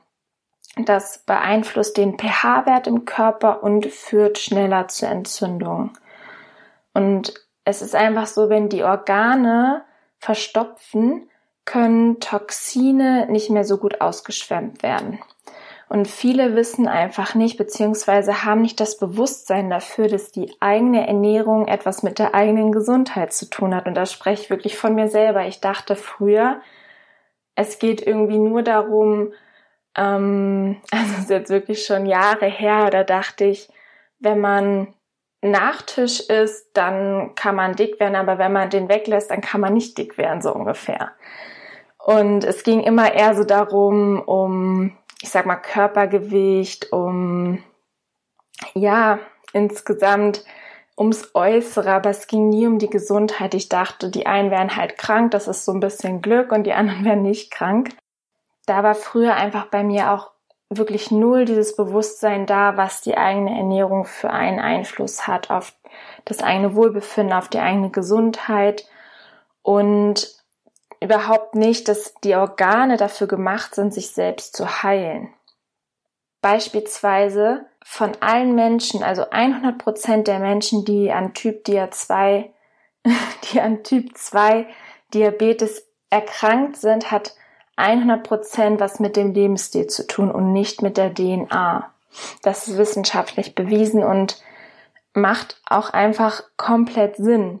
Das 0.76 1.18
beeinflusst 1.18 1.98
den 1.98 2.18
pH-Wert 2.18 2.86
im 2.86 3.04
Körper 3.04 3.62
und 3.62 3.86
führt 3.86 4.38
schneller 4.38 4.88
zu 4.88 5.06
Entzündungen. 5.06 5.90
Und 6.94 7.34
es 7.64 7.82
ist 7.82 7.94
einfach 7.94 8.26
so, 8.26 8.48
wenn 8.48 8.68
die 8.68 8.82
Organe 8.82 9.84
verstopfen, 10.18 11.28
können 11.64 12.20
Toxine 12.20 13.26
nicht 13.30 13.50
mehr 13.50 13.64
so 13.64 13.76
gut 13.76 14.00
ausgeschwemmt 14.00 14.82
werden. 14.82 15.20
Und 15.92 16.08
viele 16.08 16.56
wissen 16.56 16.88
einfach 16.88 17.34
nicht, 17.34 17.58
beziehungsweise 17.58 18.46
haben 18.46 18.62
nicht 18.62 18.80
das 18.80 18.96
Bewusstsein 18.96 19.68
dafür, 19.68 20.08
dass 20.08 20.32
die 20.32 20.50
eigene 20.58 21.06
Ernährung 21.06 21.68
etwas 21.68 22.02
mit 22.02 22.18
der 22.18 22.34
eigenen 22.34 22.72
Gesundheit 22.72 23.34
zu 23.34 23.50
tun 23.50 23.74
hat. 23.74 23.84
Und 23.84 23.94
da 23.94 24.06
spreche 24.06 24.44
ich 24.44 24.48
wirklich 24.48 24.78
von 24.78 24.94
mir 24.94 25.08
selber. 25.08 25.46
Ich 25.46 25.60
dachte 25.60 25.94
früher, 25.94 26.62
es 27.56 27.78
geht 27.78 28.00
irgendwie 28.00 28.38
nur 28.38 28.62
darum, 28.62 29.34
ähm, 29.94 30.80
also 30.90 31.14
ist 31.18 31.28
jetzt 31.28 31.50
wirklich 31.50 31.84
schon 31.84 32.06
Jahre 32.06 32.46
her, 32.46 32.88
da 32.88 33.04
dachte 33.04 33.44
ich, 33.44 33.68
wenn 34.18 34.40
man 34.40 34.94
Nachtisch 35.44 36.20
isst, 36.20 36.68
dann 36.72 37.34
kann 37.34 37.54
man 37.54 37.74
dick 37.74 38.00
werden, 38.00 38.14
aber 38.14 38.38
wenn 38.38 38.52
man 38.52 38.70
den 38.70 38.88
weglässt, 38.88 39.30
dann 39.30 39.42
kann 39.42 39.60
man 39.60 39.74
nicht 39.74 39.98
dick 39.98 40.16
werden, 40.16 40.40
so 40.40 40.54
ungefähr. 40.54 41.10
Und 41.98 42.44
es 42.44 42.62
ging 42.62 42.80
immer 42.80 43.12
eher 43.12 43.34
so 43.34 43.44
darum, 43.44 44.20
um, 44.20 44.96
ich 45.22 45.30
sag 45.30 45.46
mal, 45.46 45.56
Körpergewicht, 45.56 46.92
um, 46.92 47.62
ja, 48.74 49.20
insgesamt 49.52 50.44
ums 50.98 51.30
Äußere, 51.34 51.92
aber 51.92 52.10
es 52.10 52.26
ging 52.26 52.48
nie 52.48 52.66
um 52.66 52.78
die 52.78 52.90
Gesundheit. 52.90 53.54
Ich 53.54 53.68
dachte, 53.68 54.10
die 54.10 54.26
einen 54.26 54.50
wären 54.50 54.76
halt 54.76 54.98
krank, 54.98 55.30
das 55.30 55.48
ist 55.48 55.64
so 55.64 55.72
ein 55.72 55.80
bisschen 55.80 56.22
Glück 56.22 56.52
und 56.52 56.64
die 56.64 56.72
anderen 56.72 57.04
wären 57.04 57.22
nicht 57.22 57.50
krank. 57.50 57.90
Da 58.66 58.82
war 58.82 58.94
früher 58.94 59.34
einfach 59.34 59.66
bei 59.66 59.82
mir 59.84 60.12
auch 60.12 60.32
wirklich 60.68 61.10
null 61.10 61.44
dieses 61.44 61.76
Bewusstsein 61.76 62.46
da, 62.46 62.76
was 62.76 63.02
die 63.02 63.16
eigene 63.16 63.56
Ernährung 63.56 64.04
für 64.04 64.30
einen 64.30 64.58
Einfluss 64.58 65.26
hat 65.26 65.50
auf 65.50 65.74
das 66.24 66.42
eigene 66.42 66.74
Wohlbefinden, 66.74 67.36
auf 67.36 67.48
die 67.48 67.58
eigene 67.58 67.90
Gesundheit 67.90 68.86
und 69.62 70.41
überhaupt 71.02 71.54
nicht, 71.54 71.88
dass 71.88 72.14
die 72.24 72.34
Organe 72.34 72.96
dafür 72.96 73.26
gemacht 73.26 73.74
sind, 73.74 73.92
sich 73.92 74.10
selbst 74.10 74.56
zu 74.56 74.82
heilen. 74.82 75.32
Beispielsweise 76.40 77.66
von 77.84 78.12
allen 78.20 78.54
Menschen, 78.54 79.02
also 79.02 79.28
100 79.30 79.78
Prozent 79.78 80.28
der 80.28 80.38
Menschen, 80.38 80.84
die 80.84 81.12
an 81.12 81.34
Typ 81.34 81.64
Dia 81.64 81.90
2, 81.90 82.52
die 83.52 83.60
an 83.60 83.82
Typ 83.84 84.16
2 84.16 84.66
Diabetes 85.14 85.86
erkrankt 86.10 86.76
sind, 86.76 87.10
hat 87.10 87.34
100 87.76 88.22
Prozent 88.22 88.80
was 88.80 89.00
mit 89.00 89.16
dem 89.16 89.32
Lebensstil 89.32 89.86
zu 89.86 90.06
tun 90.06 90.30
und 90.30 90.52
nicht 90.52 90.82
mit 90.82 90.96
der 90.96 91.12
DNA. 91.12 91.92
Das 92.42 92.68
ist 92.68 92.76
wissenschaftlich 92.76 93.54
bewiesen 93.54 94.04
und 94.04 94.42
macht 95.14 95.60
auch 95.68 95.90
einfach 95.90 96.42
komplett 96.56 97.16
Sinn. 97.16 97.60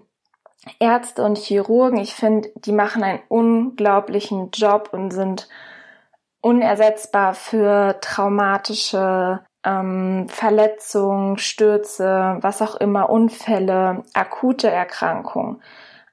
Ärzte 0.78 1.24
und 1.24 1.38
Chirurgen, 1.38 1.98
ich 1.98 2.14
finde, 2.14 2.50
die 2.54 2.72
machen 2.72 3.02
einen 3.02 3.22
unglaublichen 3.28 4.50
Job 4.52 4.90
und 4.92 5.10
sind 5.10 5.48
unersetzbar 6.40 7.34
für 7.34 7.98
traumatische 8.00 9.40
ähm, 9.64 10.28
Verletzungen, 10.28 11.38
Stürze, 11.38 12.38
was 12.40 12.62
auch 12.62 12.76
immer, 12.76 13.10
Unfälle, 13.10 14.04
akute 14.14 14.70
Erkrankungen. 14.70 15.62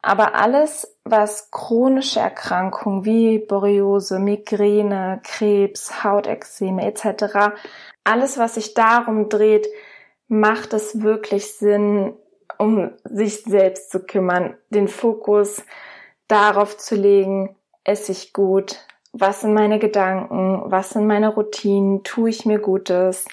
Aber 0.01 0.33
alles, 0.35 0.97
was 1.03 1.51
chronische 1.51 2.19
Erkrankungen 2.19 3.05
wie 3.05 3.39
Borreliose, 3.39 4.19
Migräne, 4.19 5.19
Krebs, 5.23 6.03
Hautexzeme 6.03 6.85
etc., 6.85 7.53
alles, 8.03 8.37
was 8.37 8.55
sich 8.55 8.73
darum 8.73 9.29
dreht, 9.29 9.67
macht 10.27 10.73
es 10.73 11.01
wirklich 11.01 11.53
Sinn, 11.53 12.13
um 12.59 12.91
sich 13.03 13.43
selbst 13.43 13.89
zu 13.89 14.05
kümmern, 14.05 14.55
den 14.69 14.87
Fokus 14.87 15.63
darauf 16.27 16.77
zu 16.77 16.95
legen, 16.95 17.55
esse 17.83 18.11
ich 18.11 18.33
gut, 18.33 18.77
was 19.11 19.41
sind 19.41 19.55
meine 19.55 19.79
Gedanken, 19.79 20.61
was 20.65 20.91
sind 20.91 21.07
meine 21.07 21.29
Routinen, 21.29 22.03
tue 22.03 22.29
ich 22.29 22.45
mir 22.45 22.59
Gutes, 22.59 23.25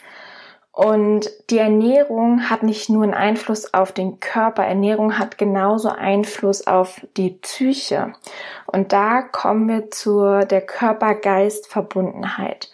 und 0.77 1.29
die 1.49 1.57
Ernährung 1.57 2.51
hat 2.51 2.63
nicht 2.63 2.91
nur 2.91 3.03
einen 3.03 3.15
Einfluss 3.15 3.73
auf 3.73 3.93
den 3.93 4.21
Körper, 4.21 4.63
Ernährung 4.63 5.19
hat 5.19 5.39
genauso 5.39 5.89
Einfluss 5.89 6.67
auf 6.67 7.01
die 7.17 7.31
Psyche. 7.31 8.13
Und 8.67 8.93
da 8.93 9.23
kommen 9.23 9.71
wir 9.71 9.91
zu 9.91 10.45
der 10.45 10.61
Körper-Geist-Verbundenheit. 10.61 12.71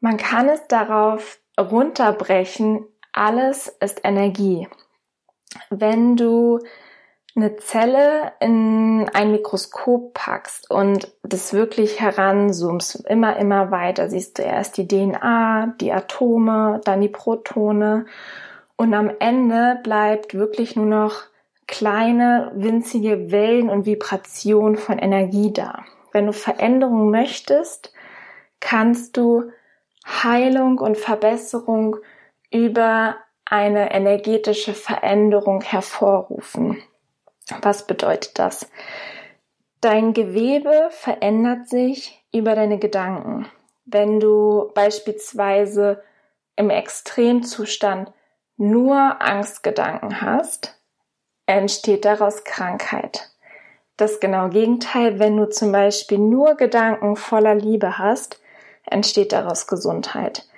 Man 0.00 0.16
kann 0.16 0.48
es 0.48 0.66
darauf 0.66 1.38
runterbrechen, 1.60 2.86
alles 3.12 3.68
ist 3.68 4.00
Energie. 4.02 4.66
Wenn 5.70 6.16
du 6.16 6.60
eine 7.36 7.56
Zelle 7.56 8.32
in 8.40 9.10
ein 9.12 9.32
Mikroskop 9.32 10.14
packst 10.14 10.70
und 10.70 11.12
das 11.22 11.52
wirklich 11.52 12.00
heranzoomst, 12.00 13.06
immer, 13.06 13.36
immer 13.36 13.70
weiter, 13.70 14.08
siehst 14.08 14.38
du 14.38 14.42
erst 14.42 14.76
die 14.76 14.86
DNA, 14.86 15.74
die 15.80 15.92
Atome, 15.92 16.80
dann 16.84 17.00
die 17.00 17.08
Protone 17.08 18.06
und 18.76 18.94
am 18.94 19.10
Ende 19.18 19.80
bleibt 19.82 20.34
wirklich 20.34 20.76
nur 20.76 20.86
noch 20.86 21.22
kleine, 21.66 22.52
winzige 22.54 23.30
Wellen 23.30 23.68
und 23.68 23.86
Vibrationen 23.86 24.76
von 24.76 24.98
Energie 24.98 25.52
da. 25.52 25.84
Wenn 26.12 26.26
du 26.26 26.32
Veränderung 26.32 27.10
möchtest, 27.10 27.92
kannst 28.60 29.16
du 29.16 29.50
Heilung 30.06 30.78
und 30.78 30.98
Verbesserung 30.98 31.96
über 32.50 33.16
eine 33.46 33.92
energetische 33.92 34.74
Veränderung 34.74 35.60
hervorrufen. 35.62 36.82
Was 37.60 37.86
bedeutet 37.86 38.38
das? 38.38 38.68
Dein 39.80 40.14
Gewebe 40.14 40.88
verändert 40.90 41.68
sich 41.68 42.24
über 42.32 42.54
deine 42.54 42.78
Gedanken. 42.78 43.46
Wenn 43.84 44.18
du 44.18 44.70
beispielsweise 44.74 46.02
im 46.56 46.70
Extremzustand 46.70 48.12
nur 48.56 49.20
Angstgedanken 49.20 50.22
hast, 50.22 50.80
entsteht 51.44 52.06
daraus 52.06 52.44
Krankheit. 52.44 53.30
Das 53.98 54.20
genaue 54.20 54.50
Gegenteil, 54.50 55.18
wenn 55.18 55.36
du 55.36 55.48
zum 55.50 55.70
Beispiel 55.70 56.18
nur 56.18 56.54
Gedanken 56.54 57.16
voller 57.16 57.54
Liebe 57.54 57.98
hast, 57.98 58.40
entsteht 58.86 59.32
daraus 59.32 59.66
Gesundheit 59.66 60.48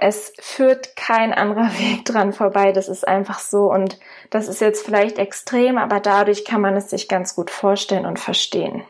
es 0.00 0.32
führt 0.40 0.96
kein 0.96 1.32
anderer 1.32 1.70
Weg 1.78 2.04
dran 2.04 2.32
vorbei. 2.32 2.72
Das 2.72 2.88
ist 2.88 3.06
einfach 3.06 3.38
so. 3.38 3.70
Und 3.70 3.98
das 4.30 4.48
ist 4.48 4.60
jetzt 4.60 4.84
vielleicht 4.84 5.18
extrem, 5.18 5.78
aber 5.78 6.00
dadurch 6.00 6.44
kann 6.44 6.60
man 6.60 6.76
es 6.76 6.90
sich 6.90 7.08
ganz 7.08 7.34
gut 7.34 7.50
vorstellen 7.50 8.06
und 8.06 8.18
verstehen. 8.18 8.84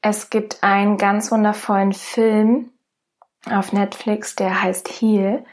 Es 0.00 0.30
gibt 0.30 0.62
einen 0.62 0.96
ganz 0.96 1.32
wundervollen 1.32 1.92
Film 1.92 2.70
auf 3.50 3.72
Netflix, 3.72 4.36
der 4.36 4.62
heißt 4.62 4.88
Heal, 4.88 5.44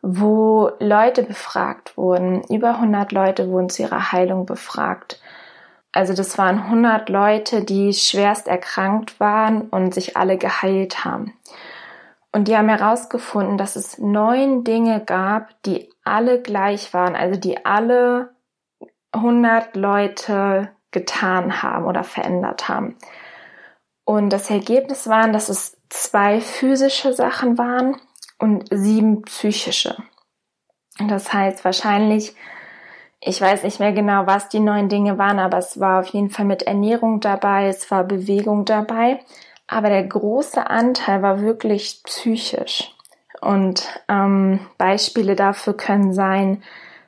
wo 0.00 0.70
Leute 0.78 1.22
befragt 1.22 1.96
wurden. 1.96 2.42
Über 2.44 2.76
100 2.76 3.12
Leute 3.12 3.48
wurden 3.48 3.68
zu 3.68 3.82
ihrer 3.82 4.12
Heilung 4.12 4.46
befragt. 4.46 5.20
Also 5.92 6.14
das 6.14 6.38
waren 6.38 6.58
100 6.58 7.08
Leute, 7.08 7.64
die 7.64 7.92
schwerst 7.92 8.46
erkrankt 8.46 9.18
waren 9.18 9.62
und 9.62 9.92
sich 9.92 10.16
alle 10.16 10.38
geheilt 10.38 11.04
haben. 11.04 11.34
Und 12.32 12.46
die 12.46 12.56
haben 12.56 12.68
herausgefunden, 12.68 13.58
dass 13.58 13.76
es 13.76 13.98
neun 13.98 14.62
Dinge 14.62 15.04
gab, 15.04 15.60
die 15.64 15.90
alle 16.04 16.40
gleich 16.40 16.94
waren, 16.94 17.16
also 17.16 17.38
die 17.38 17.64
alle 17.64 18.34
100 19.12 19.74
Leute 19.74 20.70
getan 20.92 21.62
haben 21.62 21.86
oder 21.86 22.04
verändert 22.04 22.68
haben. 22.68 22.96
Und 24.04 24.30
das 24.30 24.50
Ergebnis 24.50 25.08
waren, 25.08 25.32
dass 25.32 25.48
es 25.48 25.76
zwei 25.88 26.40
physische 26.40 27.12
Sachen 27.12 27.58
waren 27.58 27.96
und 28.38 28.68
sieben 28.70 29.22
psychische. 29.22 29.96
Das 31.08 31.32
heißt 31.32 31.64
wahrscheinlich, 31.64 32.34
ich 33.20 33.40
weiß 33.40 33.64
nicht 33.64 33.80
mehr 33.80 33.92
genau, 33.92 34.26
was 34.26 34.48
die 34.48 34.60
neun 34.60 34.88
Dinge 34.88 35.18
waren, 35.18 35.38
aber 35.38 35.58
es 35.58 35.78
war 35.78 36.00
auf 36.00 36.06
jeden 36.08 36.30
Fall 36.30 36.46
mit 36.46 36.62
Ernährung 36.62 37.20
dabei, 37.20 37.66
es 37.68 37.90
war 37.90 38.04
Bewegung 38.04 38.64
dabei 38.64 39.20
aber 39.70 39.88
der 39.88 40.02
große 40.02 40.68
Anteil 40.68 41.22
war 41.22 41.40
wirklich 41.42 42.02
psychisch. 42.02 42.92
Und 43.40 43.88
ähm, 44.08 44.66
Beispiele 44.76 45.36
dafür 45.36 45.74
können 45.74 46.12
sein 46.12 46.62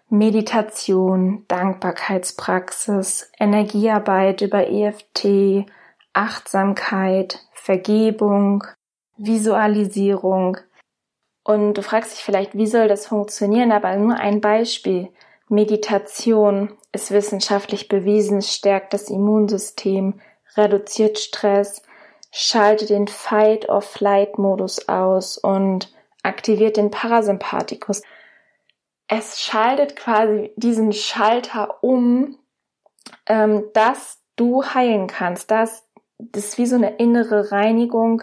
Meditation, 0.09 1.45
Dankbarkeitspraxis, 1.49 3.31
Energiearbeit 3.39 4.43
über 4.43 4.69
EFT, 4.71 5.67
Achtsamkeit, 6.13 7.41
Vergebung, 7.53 8.65
Visualisierung. 9.17 10.57
Und 11.43 11.75
du 11.75 11.83
fragst 11.83 12.13
dich 12.13 12.23
vielleicht, 12.23 12.55
wie 12.55 12.69
soll 12.69 12.87
das 12.87 13.09
funktionieren? 13.09 13.73
Aber 13.73 13.97
nur 13.97 14.15
ein 14.15 14.41
Beispiel. 14.41 15.09
Meditation 15.49 16.73
ist 16.93 17.11
wissenschaftlich 17.11 17.89
bewiesen, 17.89 18.41
stärkt 18.41 18.95
das 18.95 19.11
Immunsystem, 19.11 20.21
reduziert 20.57 21.19
Stress, 21.19 21.83
schalte 22.33 22.87
den 22.87 23.07
Fight-or-Flight-Modus 23.07 24.89
aus 24.89 25.39
und 25.39 25.93
aktiviert 26.23 26.77
den 26.79 26.91
Parasympathikus. 26.91 28.03
Es 29.07 29.41
schaltet 29.41 29.95
quasi 29.95 30.53
diesen 30.57 30.93
Schalter 30.93 31.85
um, 31.85 32.39
ähm, 33.27 33.65
dass 33.75 34.23
du 34.37 34.65
heilen 34.65 35.07
kannst, 35.07 35.51
dass 35.51 35.87
das 36.19 36.45
ist 36.47 36.59
wie 36.59 36.67
so 36.67 36.77
eine 36.77 36.97
innere 36.97 37.53
Reinigung, 37.53 38.23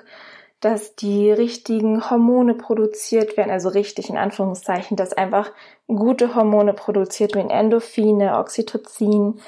dass 0.61 0.95
die 0.95 1.31
richtigen 1.31 2.09
Hormone 2.09 2.55
produziert 2.55 3.37
werden, 3.37 3.51
also 3.51 3.69
richtig 3.69 4.09
in 4.09 4.17
Anführungszeichen, 4.17 4.97
dass 4.97 5.13
einfach 5.13 5.51
gute 5.87 6.33
Hormone 6.33 6.73
produziert 6.73 7.35
werden, 7.35 7.51
Endorphine, 7.51 8.37
Oxytocin. 8.37 9.39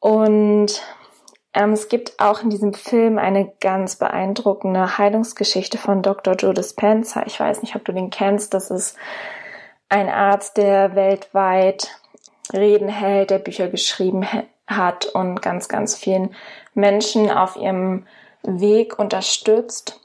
Und 0.00 0.82
es 1.54 1.88
gibt 1.88 2.18
auch 2.18 2.42
in 2.42 2.50
diesem 2.50 2.74
Film 2.74 3.16
eine 3.16 3.52
ganz 3.60 3.96
beeindruckende 3.96 4.98
Heilungsgeschichte 4.98 5.78
von 5.78 6.02
Dr. 6.02 6.34
Joe 6.34 6.52
Dispenza. 6.52 7.22
Ich 7.26 7.38
weiß 7.38 7.62
nicht, 7.62 7.76
ob 7.76 7.84
du 7.84 7.92
den 7.92 8.10
kennst. 8.10 8.54
Das 8.54 8.70
ist 8.70 8.96
ein 9.88 10.08
Arzt, 10.08 10.56
der 10.56 10.96
weltweit 10.96 11.90
Reden 12.52 12.88
hält, 12.88 13.30
der 13.30 13.38
Bücher 13.38 13.68
geschrieben 13.68 14.26
hat 14.66 15.06
und 15.06 15.42
ganz, 15.42 15.68
ganz 15.68 15.96
vielen 15.96 16.34
Menschen 16.74 17.30
auf 17.30 17.56
ihrem 17.56 18.06
Weg 18.42 18.98
unterstützt 18.98 20.00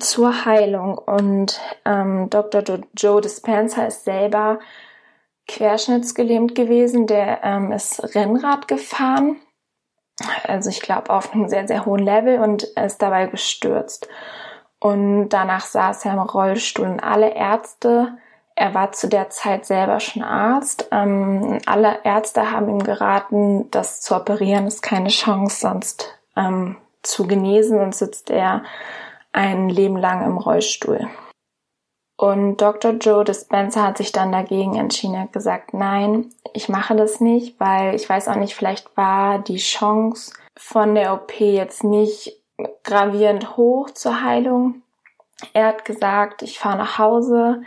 zur 0.00 0.44
Heilung. 0.44 0.98
Und 0.98 1.60
ähm, 1.84 2.28
Dr. 2.30 2.62
Joe 2.96 3.20
Dispenza 3.20 3.84
ist 3.84 4.04
selber 4.04 4.58
querschnittsgelähmt 5.46 6.54
gewesen. 6.54 7.06
Der 7.06 7.44
ähm, 7.44 7.70
ist 7.70 8.14
Rennrad 8.14 8.66
gefahren. 8.66 9.36
Also 10.44 10.70
ich 10.70 10.80
glaube 10.80 11.10
auf 11.10 11.32
einem 11.32 11.48
sehr, 11.48 11.66
sehr 11.66 11.86
hohen 11.86 12.02
Level 12.02 12.38
und 12.40 12.62
ist 12.62 13.02
dabei 13.02 13.26
gestürzt. 13.26 14.08
Und 14.78 15.30
danach 15.30 15.64
saß 15.64 16.04
er 16.04 16.12
im 16.12 16.20
Rollstuhl 16.20 16.86
und 16.86 17.02
alle 17.02 17.34
Ärzte, 17.34 18.16
er 18.56 18.74
war 18.74 18.92
zu 18.92 19.08
der 19.08 19.30
Zeit 19.30 19.66
selber 19.66 19.98
schon 19.98 20.22
Arzt, 20.22 20.88
ähm, 20.92 21.58
alle 21.66 22.04
Ärzte 22.04 22.52
haben 22.52 22.68
ihm 22.68 22.84
geraten, 22.84 23.68
das 23.70 24.00
zu 24.00 24.14
operieren 24.14 24.66
ist 24.66 24.82
keine 24.82 25.08
Chance, 25.08 25.60
sonst 25.60 26.18
ähm, 26.36 26.76
zu 27.02 27.26
genesen 27.26 27.80
und 27.80 27.94
sitzt 27.94 28.30
er 28.30 28.62
ein 29.32 29.68
Leben 29.68 29.96
lang 29.96 30.24
im 30.24 30.38
Rollstuhl. 30.38 31.08
Und 32.16 32.58
Dr. 32.58 32.92
Joe 32.92 33.24
Dispenza 33.24 33.82
hat 33.82 33.98
sich 33.98 34.12
dann 34.12 34.30
dagegen 34.30 34.76
entschieden, 34.76 35.18
hat 35.18 35.32
gesagt, 35.32 35.74
nein, 35.74 36.30
ich 36.52 36.68
mache 36.68 36.94
das 36.94 37.20
nicht, 37.20 37.58
weil 37.58 37.94
ich 37.94 38.08
weiß 38.08 38.28
auch 38.28 38.36
nicht, 38.36 38.54
vielleicht 38.54 38.96
war 38.96 39.40
die 39.40 39.56
Chance 39.56 40.32
von 40.56 40.94
der 40.94 41.12
OP 41.12 41.40
jetzt 41.40 41.82
nicht 41.82 42.40
gravierend 42.84 43.56
hoch 43.56 43.90
zur 43.90 44.22
Heilung. 44.22 44.82
Er 45.52 45.66
hat 45.66 45.84
gesagt, 45.84 46.42
ich 46.42 46.58
fahre 46.58 46.78
nach 46.78 46.98
Hause, 46.98 47.62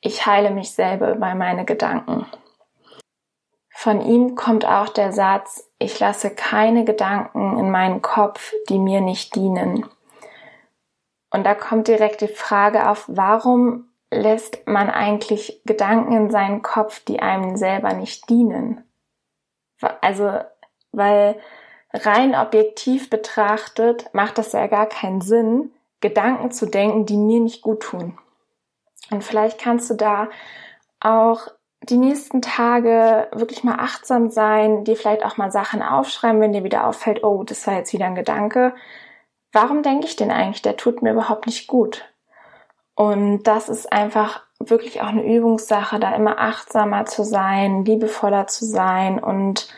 ich 0.00 0.26
heile 0.26 0.50
mich 0.50 0.72
selber 0.72 1.14
bei 1.14 1.34
meine 1.34 1.64
Gedanken. 1.64 2.26
Von 3.70 4.00
ihm 4.00 4.34
kommt 4.34 4.64
auch 4.66 4.88
der 4.88 5.12
Satz, 5.12 5.70
ich 5.78 6.00
lasse 6.00 6.30
keine 6.30 6.84
Gedanken 6.84 7.58
in 7.58 7.70
meinen 7.70 8.02
Kopf, 8.02 8.52
die 8.68 8.78
mir 8.78 9.00
nicht 9.00 9.36
dienen. 9.36 9.86
Und 11.36 11.44
da 11.44 11.54
kommt 11.54 11.86
direkt 11.86 12.22
die 12.22 12.28
Frage 12.28 12.88
auf, 12.88 13.04
warum 13.08 13.90
lässt 14.10 14.66
man 14.66 14.88
eigentlich 14.88 15.60
Gedanken 15.66 16.12
in 16.14 16.30
seinen 16.30 16.62
Kopf, 16.62 17.04
die 17.04 17.20
einem 17.20 17.58
selber 17.58 17.92
nicht 17.92 18.30
dienen? 18.30 18.82
Also, 20.00 20.32
weil 20.92 21.38
rein 21.92 22.34
objektiv 22.34 23.10
betrachtet 23.10 24.08
macht 24.14 24.38
das 24.38 24.52
ja 24.52 24.66
gar 24.66 24.86
keinen 24.86 25.20
Sinn, 25.20 25.72
Gedanken 26.00 26.52
zu 26.52 26.64
denken, 26.64 27.04
die 27.04 27.18
mir 27.18 27.40
nicht 27.40 27.60
gut 27.60 27.82
tun. 27.82 28.18
Und 29.10 29.22
vielleicht 29.22 29.60
kannst 29.60 29.90
du 29.90 29.94
da 29.94 30.30
auch 31.00 31.48
die 31.82 31.98
nächsten 31.98 32.40
Tage 32.40 33.28
wirklich 33.32 33.62
mal 33.62 33.76
achtsam 33.78 34.30
sein, 34.30 34.84
dir 34.84 34.96
vielleicht 34.96 35.22
auch 35.22 35.36
mal 35.36 35.52
Sachen 35.52 35.82
aufschreiben, 35.82 36.40
wenn 36.40 36.54
dir 36.54 36.64
wieder 36.64 36.86
auffällt, 36.86 37.22
oh, 37.22 37.44
das 37.44 37.66
war 37.66 37.74
jetzt 37.74 37.92
wieder 37.92 38.06
ein 38.06 38.14
Gedanke, 38.14 38.74
warum 39.56 39.82
denke 39.82 40.06
ich 40.06 40.16
denn 40.16 40.30
eigentlich, 40.30 40.60
der 40.60 40.76
tut 40.76 41.02
mir 41.02 41.12
überhaupt 41.12 41.46
nicht 41.46 41.66
gut? 41.66 42.04
Und 42.94 43.44
das 43.44 43.70
ist 43.70 43.90
einfach 43.90 44.42
wirklich 44.58 45.00
auch 45.00 45.08
eine 45.08 45.24
Übungssache, 45.24 45.98
da 45.98 46.14
immer 46.14 46.38
achtsamer 46.38 47.06
zu 47.06 47.24
sein, 47.24 47.84
liebevoller 47.84 48.46
zu 48.46 48.66
sein 48.66 49.18
und, 49.18 49.68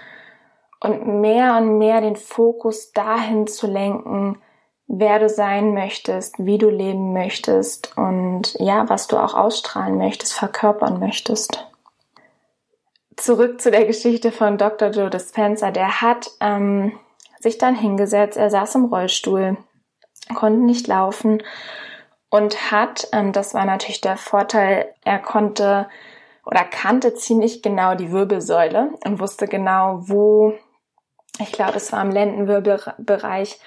und 0.80 1.20
mehr 1.20 1.56
und 1.56 1.78
mehr 1.78 2.00
den 2.00 2.16
Fokus 2.16 2.92
dahin 2.92 3.46
zu 3.46 3.68
lenken, 3.68 4.42
wer 4.88 5.20
du 5.20 5.28
sein 5.28 5.74
möchtest, 5.74 6.44
wie 6.44 6.58
du 6.58 6.70
leben 6.70 7.12
möchtest 7.12 7.96
und 7.96 8.54
ja, 8.58 8.88
was 8.88 9.06
du 9.06 9.16
auch 9.16 9.34
ausstrahlen 9.34 9.96
möchtest, 9.96 10.32
verkörpern 10.32 10.98
möchtest. 10.98 11.68
Zurück 13.16 13.60
zu 13.60 13.70
der 13.70 13.84
Geschichte 13.84 14.32
von 14.32 14.58
Dr. 14.58 14.90
Joe 14.90 15.10
Dispenza. 15.10 15.70
Der 15.70 16.00
hat 16.00 16.30
ähm, 16.40 16.98
sich 17.40 17.58
dann 17.58 17.76
hingesetzt, 17.76 18.36
er 18.36 18.50
saß 18.50 18.76
im 18.76 18.86
Rollstuhl 18.86 19.56
konnte 20.34 20.60
nicht 20.60 20.86
laufen 20.86 21.42
und 22.30 22.70
hat, 22.70 23.08
ähm, 23.12 23.32
das 23.32 23.54
war 23.54 23.64
natürlich 23.64 24.00
der 24.00 24.16
Vorteil, 24.16 24.94
er 25.04 25.18
konnte 25.18 25.88
oder 26.44 26.64
kannte 26.64 27.14
ziemlich 27.14 27.62
genau 27.62 27.94
die 27.94 28.10
Wirbelsäule 28.10 28.92
und 29.04 29.20
wusste 29.20 29.46
genau, 29.46 30.00
wo, 30.08 30.54
ich 31.40 31.52
glaube, 31.52 31.76
es 31.76 31.92
war 31.92 32.02
im 32.02 32.10
Lendenwirbelbereich, 32.10 33.60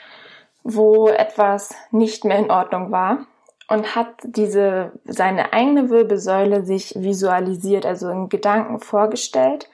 wo 0.63 1.07
etwas 1.07 1.75
nicht 1.91 2.25
mehr 2.25 2.37
in 2.37 2.51
Ordnung 2.51 2.91
war 2.91 3.25
und 3.67 3.95
hat 3.95 4.07
diese 4.23 4.91
seine 5.05 5.53
eigene 5.53 5.89
Wirbelsäule 5.89 6.65
sich 6.65 6.95
visualisiert, 6.95 7.85
also 7.85 8.09
in 8.09 8.29
Gedanken 8.29 8.79
vorgestellt 8.79 9.69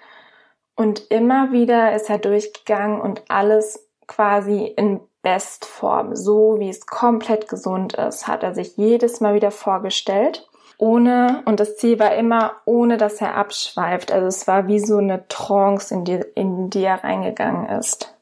und 0.75 1.09
immer 1.09 1.51
wieder 1.51 1.93
ist 1.93 2.09
er 2.09 2.19
durchgegangen 2.19 3.01
und 3.01 3.23
alles 3.29 3.89
quasi 4.05 4.65
in 4.77 4.99
Bestform, 5.27 6.15
so 6.15 6.55
wie 6.57 6.69
es 6.69 6.85
komplett 6.85 7.49
gesund 7.49 7.93
ist, 7.93 8.27
hat 8.27 8.43
er 8.43 8.55
sich 8.55 8.77
jedes 8.77 9.19
Mal 9.19 9.33
wieder 9.33 9.51
vorgestellt. 9.51 10.47
Ohne, 10.77 11.41
und 11.43 11.59
das 11.59 11.75
Ziel 11.75 11.99
war 11.99 12.15
immer, 12.15 12.53
ohne 12.63 12.95
dass 12.95 13.19
er 13.19 13.35
abschweift. 13.35 14.11
Also 14.11 14.27
es 14.27 14.47
war 14.47 14.67
wie 14.67 14.79
so 14.79 14.99
eine 14.99 15.27
Trance, 15.27 15.93
in 15.93 16.05
die, 16.05 16.23
in 16.35 16.69
die 16.69 16.83
er 16.83 17.03
reingegangen 17.03 17.67
ist. 17.67 18.15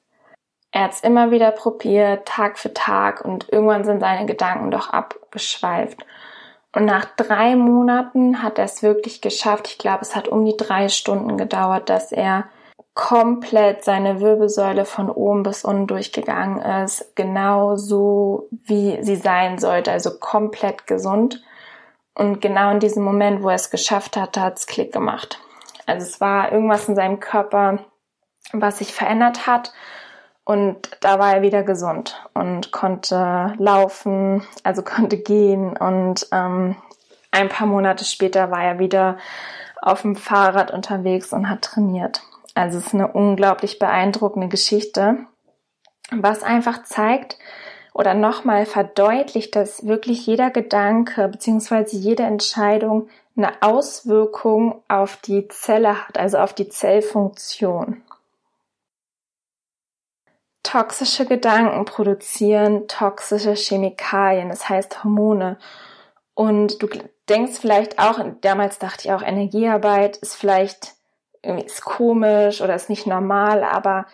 Er 0.72 0.86
hat 0.86 0.94
es 0.94 1.02
immer 1.02 1.30
wieder 1.30 1.52
probiert, 1.52 2.28
Tag 2.28 2.58
für 2.58 2.74
Tag, 2.74 3.24
und 3.24 3.52
irgendwann 3.52 3.84
sind 3.84 4.00
seine 4.00 4.26
Gedanken 4.26 4.72
doch 4.72 4.90
abgeschweift. 4.90 6.04
Und 6.74 6.86
nach 6.86 7.06
drei 7.06 7.56
Monaten 7.56 8.42
hat 8.42 8.58
er 8.58 8.66
es 8.66 8.82
wirklich 8.82 9.22
geschafft. 9.22 9.68
Ich 9.68 9.78
glaube, 9.78 10.02
es 10.02 10.16
hat 10.16 10.28
um 10.28 10.44
die 10.44 10.58
drei 10.58 10.90
Stunden 10.90 11.38
gedauert, 11.38 11.90
dass 11.90 12.12
er 12.12 12.46
komplett 12.96 13.84
seine 13.84 14.22
Wirbelsäule 14.22 14.86
von 14.86 15.10
oben 15.10 15.44
bis 15.44 15.66
unten 15.66 15.86
durchgegangen 15.86 16.62
ist, 16.84 17.14
genau 17.16 17.76
so 17.76 18.48
wie 18.52 18.98
sie 19.04 19.18
sein 19.18 19.60
sollte, 19.60 19.92
also 19.92 20.18
komplett 20.18 20.88
gesund. 20.88 21.44
Und 22.16 22.40
genau 22.40 22.72
in 22.72 22.80
diesem 22.80 23.04
Moment, 23.04 23.44
wo 23.44 23.50
er 23.50 23.56
es 23.56 23.70
geschafft 23.70 24.16
hat, 24.16 24.38
hat 24.38 24.58
es 24.58 24.66
Klick 24.66 24.94
gemacht. 24.94 25.40
Also 25.86 26.08
es 26.08 26.22
war 26.22 26.54
irgendwas 26.54 26.88
in 26.88 26.96
seinem 26.96 27.20
Körper, 27.20 27.80
was 28.54 28.78
sich 28.78 28.94
verändert 28.94 29.46
hat. 29.46 29.74
Und 30.46 30.98
da 31.02 31.20
war 31.20 31.36
er 31.36 31.42
wieder 31.42 31.64
gesund 31.64 32.24
und 32.34 32.72
konnte 32.72 33.54
laufen, 33.58 34.44
also 34.64 34.84
konnte 34.84 35.18
gehen. 35.18 35.76
Und 35.76 36.28
ähm, 36.32 36.78
ein 37.32 37.50
paar 37.50 37.68
Monate 37.68 38.06
später 38.06 38.52
war 38.52 38.64
er 38.64 38.80
wieder 38.80 39.18
auf 39.82 40.04
dem 40.04 40.16
Fahrrad 40.16 40.72
unterwegs 40.72 41.34
und 41.34 41.50
hat 41.50 41.62
trainiert. 41.62 42.22
Also 42.56 42.78
es 42.78 42.88
ist 42.88 42.94
eine 42.94 43.12
unglaublich 43.12 43.80
beeindruckende 43.80 44.48
Geschichte, 44.48 45.18
was 46.10 46.42
einfach 46.42 46.84
zeigt 46.84 47.38
oder 47.94 48.14
nochmal 48.14 48.66
verdeutlicht, 48.66 49.56
dass 49.56 49.86
wirklich 49.86 50.26
jeder 50.26 50.50
Gedanke 50.50 51.28
bzw. 51.28 51.98
jede 51.98 52.24
Entscheidung 52.24 53.10
eine 53.38 53.62
Auswirkung 53.62 54.82
auf 54.88 55.18
die 55.18 55.48
Zelle 55.50 56.08
hat, 56.08 56.18
also 56.18 56.38
auf 56.38 56.54
die 56.54 56.70
Zellfunktion. 56.70 58.02
Toxische 60.64 61.26
Gedanken 61.26 61.86
produzieren 61.86 62.88
toxische 62.88 63.54
Chemikalien, 63.54 64.50
das 64.50 64.68
heißt 64.70 65.04
Hormone. 65.04 65.58
Und 66.34 66.82
du 66.82 66.88
denkst 67.30 67.60
vielleicht 67.60 68.00
auch, 68.00 68.20
damals 68.42 68.80
dachte 68.80 69.06
ich 69.06 69.14
auch, 69.14 69.22
Energiearbeit 69.22 70.18
ist 70.18 70.36
vielleicht 70.36 70.96
irgendwie 71.46 71.66
ist 71.66 71.84
komisch 71.84 72.62
oder 72.62 72.76
ist 72.76 72.90
nicht 72.90 73.08
normal, 73.08 73.64
aber 73.64 74.06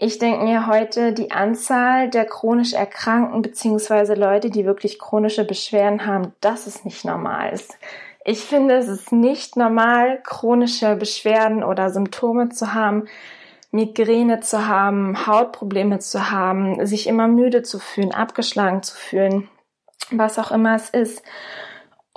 ich 0.00 0.18
denke 0.18 0.44
mir 0.44 0.68
heute, 0.68 1.12
die 1.12 1.32
Anzahl 1.32 2.08
der 2.08 2.24
chronisch 2.24 2.72
Erkrankten 2.72 3.42
beziehungsweise 3.42 4.14
Leute, 4.14 4.48
die 4.48 4.64
wirklich 4.64 4.98
chronische 4.98 5.44
Beschwerden 5.44 6.06
haben, 6.06 6.32
das 6.40 6.68
ist 6.68 6.84
nicht 6.84 7.04
normal. 7.04 7.52
Ich 8.24 8.44
finde, 8.44 8.76
es 8.76 8.86
ist 8.86 9.10
nicht 9.10 9.56
normal, 9.56 10.20
chronische 10.22 10.94
Beschwerden 10.94 11.64
oder 11.64 11.90
Symptome 11.90 12.50
zu 12.50 12.74
haben, 12.74 13.08
Migräne 13.70 14.38
zu 14.38 14.68
haben, 14.68 15.26
Hautprobleme 15.26 15.98
zu 15.98 16.30
haben, 16.30 16.86
sich 16.86 17.06
immer 17.06 17.26
müde 17.26 17.62
zu 17.62 17.80
fühlen, 17.80 18.14
abgeschlagen 18.14 18.82
zu 18.82 18.96
fühlen, 18.96 19.48
was 20.10 20.38
auch 20.38 20.52
immer 20.52 20.76
es 20.76 20.90
ist. 20.90 21.22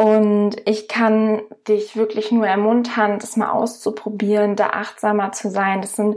Und 0.02 0.56
ich 0.66 0.88
kann 0.88 1.44
dich 1.68 1.96
wirklich 1.96 2.32
nur 2.32 2.48
ermuntern, 2.48 3.20
das 3.20 3.38
mal 3.38 3.52
auszuprobieren, 3.52 4.56
da 4.56 4.72
achtsamer 4.72 5.32
zu 5.32 5.52
sein. 5.52 5.82
Das 5.82 5.96
sind 5.96 6.16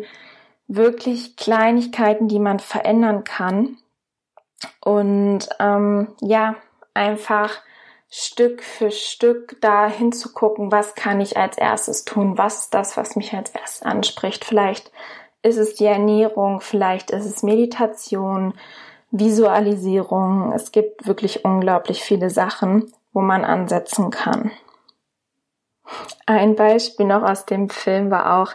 wirklich 0.67 1.37
Kleinigkeiten, 1.37 2.27
die 2.27 2.39
man 2.39 2.61
verändern 2.61 3.25
kann. 3.25 3.77
Und 4.81 5.51
ähm, 5.61 6.15
ja, 6.23 6.55
einfach 6.95 7.51
Stück 8.09 8.63
für 8.63 8.91
Stück 8.91 9.59
da 9.61 9.87
hinzugucken, 9.87 10.73
was 10.73 10.95
kann 10.95 11.21
ich 11.21 11.37
als 11.37 11.59
erstes 11.59 12.07
tun, 12.07 12.39
was 12.39 12.61
ist 12.61 12.75
das, 12.75 12.97
was 12.97 13.17
mich 13.17 13.35
als 13.35 13.51
erstes 13.51 13.83
anspricht. 13.83 14.47
Vielleicht 14.47 14.93
ist 15.43 15.59
es 15.59 15.75
die 15.75 15.85
Ernährung, 15.85 16.63
vielleicht 16.63 17.11
ist 17.11 17.27
es 17.27 17.43
Meditation, 17.43 18.55
Visualisierung. 19.11 20.53
Es 20.53 20.73
gibt 20.73 21.07
wirklich 21.07 21.45
unglaublich 21.45 22.03
viele 22.03 22.31
Sachen, 22.31 22.91
wo 23.15 23.23
man 23.23 23.45
ansetzen 23.45 24.11
kann. 24.11 24.51
Ein 26.27 26.57
Beispiel 26.57 27.07
noch 27.07 27.23
aus 27.23 27.47
dem 27.47 27.71
Film 27.71 28.11
war 28.11 28.41
auch, 28.41 28.53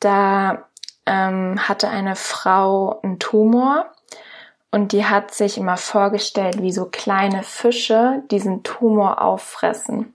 da 0.00 0.68
ähm, 1.06 1.68
hatte 1.68 1.88
eine 1.88 2.16
Frau 2.16 3.00
einen 3.02 3.18
Tumor 3.18 3.86
und 4.70 4.92
die 4.92 5.06
hat 5.06 5.32
sich 5.32 5.56
immer 5.56 5.76
vorgestellt, 5.76 6.60
wie 6.60 6.72
so 6.72 6.86
kleine 6.86 7.42
Fische 7.42 8.22
diesen 8.30 8.62
Tumor 8.62 9.22
auffressen. 9.22 10.14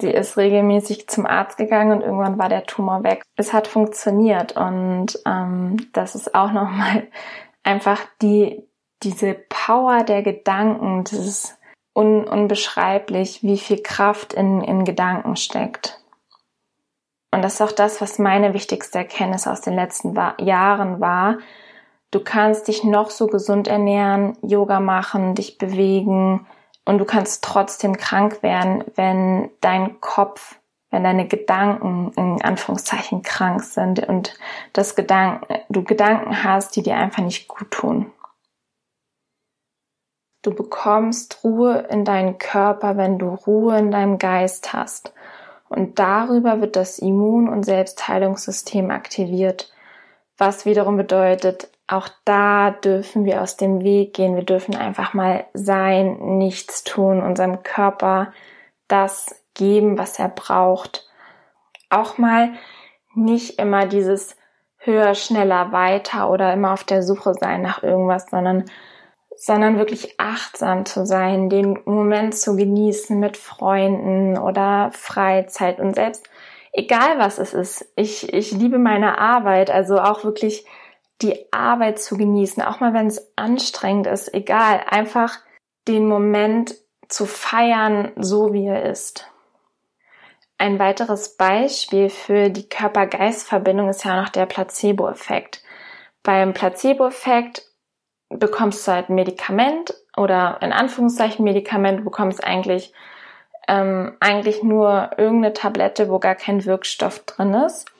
Sie 0.00 0.10
ist 0.10 0.36
regelmäßig 0.36 1.08
zum 1.08 1.24
Arzt 1.26 1.56
gegangen 1.56 1.92
und 1.92 2.02
irgendwann 2.02 2.38
war 2.38 2.48
der 2.48 2.66
Tumor 2.66 3.04
weg. 3.04 3.22
Es 3.36 3.52
hat 3.52 3.66
funktioniert 3.66 4.52
und 4.56 5.18
ähm, 5.24 5.88
das 5.92 6.14
ist 6.14 6.34
auch 6.34 6.52
nochmal 6.52 7.06
einfach 7.62 8.00
die, 8.20 8.62
diese 9.02 9.34
Power 9.34 10.04
der 10.04 10.22
Gedanken, 10.22 11.04
ist 11.04 11.57
un, 11.94 12.24
unbeschreiblich, 12.24 13.42
wie 13.42 13.58
viel 13.58 13.82
Kraft 13.82 14.34
in, 14.34 14.62
in 14.62 14.84
Gedanken 14.84 15.36
steckt. 15.36 16.00
Und 17.30 17.42
das 17.42 17.54
ist 17.54 17.62
auch 17.62 17.72
das, 17.72 18.00
was 18.00 18.18
meine 18.18 18.54
wichtigste 18.54 18.98
Erkenntnis 18.98 19.46
aus 19.46 19.60
den 19.60 19.74
letzten 19.74 20.16
Jahren 20.38 21.00
war. 21.00 21.38
Du 22.10 22.20
kannst 22.20 22.68
dich 22.68 22.84
noch 22.84 23.10
so 23.10 23.26
gesund 23.26 23.68
ernähren, 23.68 24.36
Yoga 24.42 24.80
machen, 24.80 25.34
dich 25.34 25.58
bewegen, 25.58 26.46
und 26.88 26.96
du 26.96 27.04
kannst 27.04 27.44
trotzdem 27.44 27.98
krank 27.98 28.42
werden, 28.42 28.82
wenn 28.94 29.50
dein 29.60 30.00
Kopf, 30.00 30.58
wenn 30.90 31.04
deine 31.04 31.28
Gedanken 31.28 32.12
in 32.16 32.40
Anführungszeichen 32.40 33.22
krank 33.22 33.62
sind 33.62 34.08
und 34.08 34.32
das 34.72 34.96
Gedanken, 34.96 35.58
du 35.68 35.84
Gedanken 35.84 36.42
hast, 36.42 36.74
die 36.76 36.82
dir 36.82 36.96
einfach 36.96 37.22
nicht 37.22 37.46
gut 37.46 37.70
tun. 37.70 38.10
Du 40.42 40.54
bekommst 40.54 41.42
Ruhe 41.42 41.86
in 41.90 42.04
deinen 42.04 42.38
Körper, 42.38 42.96
wenn 42.96 43.18
du 43.18 43.28
Ruhe 43.28 43.78
in 43.78 43.90
deinem 43.90 44.18
Geist 44.18 44.72
hast. 44.72 45.12
Und 45.68 45.98
darüber 45.98 46.60
wird 46.60 46.76
das 46.76 46.98
Immun- 46.98 47.48
und 47.48 47.64
Selbstheilungssystem 47.64 48.90
aktiviert, 48.90 49.72
was 50.38 50.64
wiederum 50.64 50.96
bedeutet, 50.96 51.68
auch 51.88 52.08
da 52.26 52.70
dürfen 52.70 53.24
wir 53.24 53.42
aus 53.42 53.56
dem 53.56 53.80
Weg 53.80 54.12
gehen. 54.12 54.36
Wir 54.36 54.44
dürfen 54.44 54.76
einfach 54.76 55.14
mal 55.14 55.46
sein, 55.54 56.36
nichts 56.36 56.84
tun, 56.84 57.22
unserem 57.22 57.62
Körper 57.62 58.32
das 58.88 59.34
geben, 59.54 59.98
was 59.98 60.18
er 60.18 60.28
braucht. 60.28 61.08
Auch 61.88 62.18
mal 62.18 62.52
nicht 63.14 63.58
immer 63.58 63.86
dieses 63.86 64.36
höher, 64.76 65.14
schneller, 65.14 65.72
weiter 65.72 66.30
oder 66.30 66.52
immer 66.52 66.72
auf 66.72 66.84
der 66.84 67.02
Suche 67.02 67.32
sein 67.32 67.62
nach 67.62 67.82
irgendwas, 67.82 68.26
sondern 68.30 68.66
sondern 69.38 69.78
wirklich 69.78 70.18
achtsam 70.18 70.84
zu 70.84 71.06
sein, 71.06 71.48
den 71.48 71.78
Moment 71.84 72.36
zu 72.36 72.56
genießen 72.56 73.18
mit 73.18 73.36
Freunden 73.36 74.36
oder 74.36 74.90
Freizeit 74.92 75.78
und 75.78 75.94
selbst 75.94 76.28
egal 76.72 77.18
was 77.18 77.38
es 77.38 77.54
ist. 77.54 77.92
Ich, 77.96 78.32
ich 78.32 78.52
liebe 78.52 78.78
meine 78.78 79.18
Arbeit, 79.18 79.70
also 79.70 79.98
auch 79.98 80.24
wirklich 80.24 80.64
die 81.22 81.52
Arbeit 81.52 82.00
zu 82.00 82.16
genießen, 82.16 82.62
auch 82.62 82.80
mal 82.80 82.94
wenn 82.94 83.08
es 83.08 83.32
anstrengend 83.36 84.06
ist, 84.06 84.32
egal, 84.32 84.82
einfach 84.88 85.38
den 85.88 86.06
Moment 86.06 86.76
zu 87.08 87.26
feiern, 87.26 88.12
so 88.16 88.52
wie 88.52 88.66
er 88.66 88.84
ist. 88.84 89.30
Ein 90.58 90.78
weiteres 90.78 91.36
Beispiel 91.36 92.10
für 92.10 92.50
die 92.50 92.68
Körper-Geist-Verbindung 92.68 93.88
ist 93.88 94.04
ja 94.04 94.20
noch 94.20 94.28
der 94.28 94.46
Placebo-Effekt. 94.46 95.62
Beim 96.22 96.52
Placebo-Effekt 96.52 97.67
bekommst 98.30 98.86
du 98.86 98.92
halt 98.92 99.08
ein 99.08 99.14
Medikament 99.14 99.94
oder 100.16 100.58
in 100.60 100.72
Anführungszeichen 100.72 101.44
Medikament, 101.44 102.04
bekommst 102.04 102.44
eigentlich, 102.44 102.92
ähm, 103.66 104.16
eigentlich 104.20 104.62
nur 104.62 105.10
irgendeine 105.16 105.52
Tablette, 105.52 106.08
wo 106.08 106.18
gar 106.18 106.34
kein 106.34 106.64
Wirkstoff 106.64 107.20
drin 107.20 107.54
ist. 107.54 107.90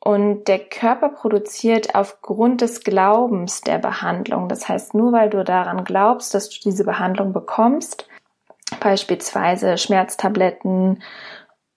Und 0.00 0.44
der 0.44 0.60
Körper 0.60 1.08
produziert 1.08 1.96
aufgrund 1.96 2.60
des 2.60 2.84
Glaubens 2.84 3.62
der 3.62 3.78
Behandlung, 3.78 4.48
das 4.48 4.68
heißt 4.68 4.94
nur 4.94 5.12
weil 5.12 5.30
du 5.30 5.42
daran 5.42 5.82
glaubst, 5.82 6.32
dass 6.32 6.48
du 6.48 6.60
diese 6.62 6.84
Behandlung 6.84 7.32
bekommst, 7.32 8.06
beispielsweise 8.78 9.78
Schmerztabletten, 9.78 11.02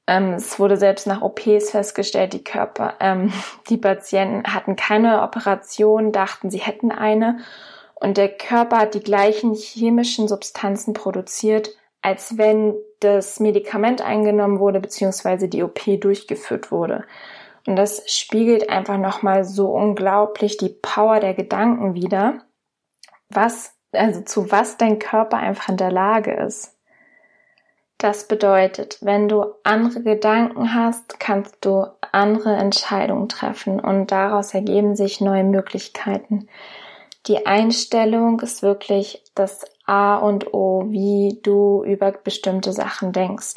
ähm, 0.06 0.34
es 0.34 0.60
wurde 0.60 0.78
selbst 0.78 1.08
nach 1.08 1.22
OPs 1.22 1.72
festgestellt, 1.72 2.34
die 2.34 2.44
Körper, 2.44 2.96
ähm, 3.00 3.32
die 3.70 3.78
Patienten 3.78 4.54
hatten 4.54 4.76
keine 4.76 5.22
Operation, 5.22 6.12
dachten, 6.12 6.50
sie 6.50 6.60
hätten 6.60 6.92
eine. 6.92 7.40
Und 8.00 8.18
der 8.18 8.30
Körper 8.30 8.78
hat 8.78 8.94
die 8.94 9.04
gleichen 9.04 9.54
chemischen 9.54 10.28
Substanzen 10.28 10.94
produziert, 10.94 11.70
als 12.02 12.38
wenn 12.38 12.76
das 13.02 13.40
Medikament 13.40 14.02
eingenommen 14.02 14.60
wurde, 14.60 14.80
beziehungsweise 14.80 15.50
die 15.50 15.64
OP 15.64 15.82
durchgeführt 16.00 16.72
wurde. 16.72 17.04
Und 17.68 17.76
das 17.76 18.04
spiegelt 18.10 18.70
einfach 18.70 18.98
nochmal 18.98 19.44
so 19.44 19.70
unglaublich 19.70 20.58
die 20.58 20.70
Power 20.70 21.20
der 21.20 21.34
Gedanken 21.34 21.94
wider, 21.94 22.40
was, 23.30 23.74
also 23.92 24.22
zu 24.22 24.52
was 24.52 24.78
dein 24.78 24.98
Körper 24.98 25.38
einfach 25.38 25.70
in 25.70 25.78
der 25.78 25.92
Lage 25.92 26.32
ist. 26.32 26.76
Das 27.98 28.30
bedeutet, 28.30 28.98
wenn 29.02 29.28
du 29.28 29.44
andere 29.64 30.02
Gedanken 30.02 30.74
hast, 30.74 31.20
kannst 31.20 31.58
du 31.66 31.86
andere 32.14 32.56
Entscheidungen 32.56 33.28
treffen 33.28 33.82
und 33.82 34.08
daraus 34.14 34.54
ergeben 34.54 34.96
sich 34.96 35.20
neue 35.20 35.44
Möglichkeiten. 35.44 36.48
Die 37.28 37.46
Einstellung 37.46 38.40
ist 38.40 38.64
wirklich 38.64 39.24
das 39.36 39.66
A 39.86 40.18
und 40.18 40.54
O, 40.54 40.86
wie 40.88 41.40
du 41.44 41.84
über 41.84 42.12
bestimmte 42.12 42.74
Sachen 42.74 43.12
denkst. 43.12 43.56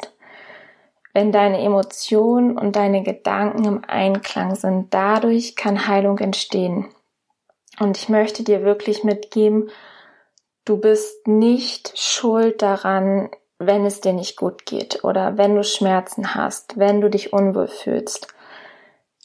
Wenn 1.13 1.31
deine 1.31 1.61
Emotionen 1.61 2.57
und 2.57 2.75
deine 2.75 3.03
Gedanken 3.03 3.65
im 3.65 3.83
Einklang 3.85 4.55
sind, 4.55 4.93
dadurch 4.93 5.55
kann 5.55 5.87
Heilung 5.87 6.17
entstehen. 6.19 6.89
Und 7.79 7.97
ich 7.97 8.09
möchte 8.09 8.43
dir 8.43 8.63
wirklich 8.63 9.03
mitgeben, 9.03 9.69
du 10.65 10.77
bist 10.77 11.27
nicht 11.27 11.97
schuld 11.97 12.61
daran, 12.61 13.29
wenn 13.59 13.85
es 13.85 14.01
dir 14.01 14.13
nicht 14.13 14.37
gut 14.37 14.65
geht 14.65 15.03
oder 15.03 15.37
wenn 15.37 15.55
du 15.55 15.63
Schmerzen 15.63 16.35
hast, 16.35 16.77
wenn 16.77 16.99
du 16.99 17.09
dich 17.09 17.31
unwohl 17.31 17.67
fühlst. 17.67 18.27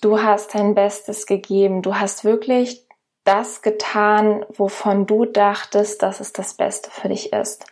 Du 0.00 0.22
hast 0.22 0.54
dein 0.54 0.74
Bestes 0.74 1.26
gegeben. 1.26 1.82
Du 1.82 1.96
hast 1.96 2.24
wirklich 2.24 2.87
das 3.28 3.60
getan, 3.60 4.46
wovon 4.48 5.06
du 5.06 5.26
dachtest, 5.26 6.02
dass 6.02 6.20
es 6.20 6.32
das 6.32 6.54
Beste 6.54 6.90
für 6.90 7.08
dich 7.08 7.32
ist. 7.34 7.66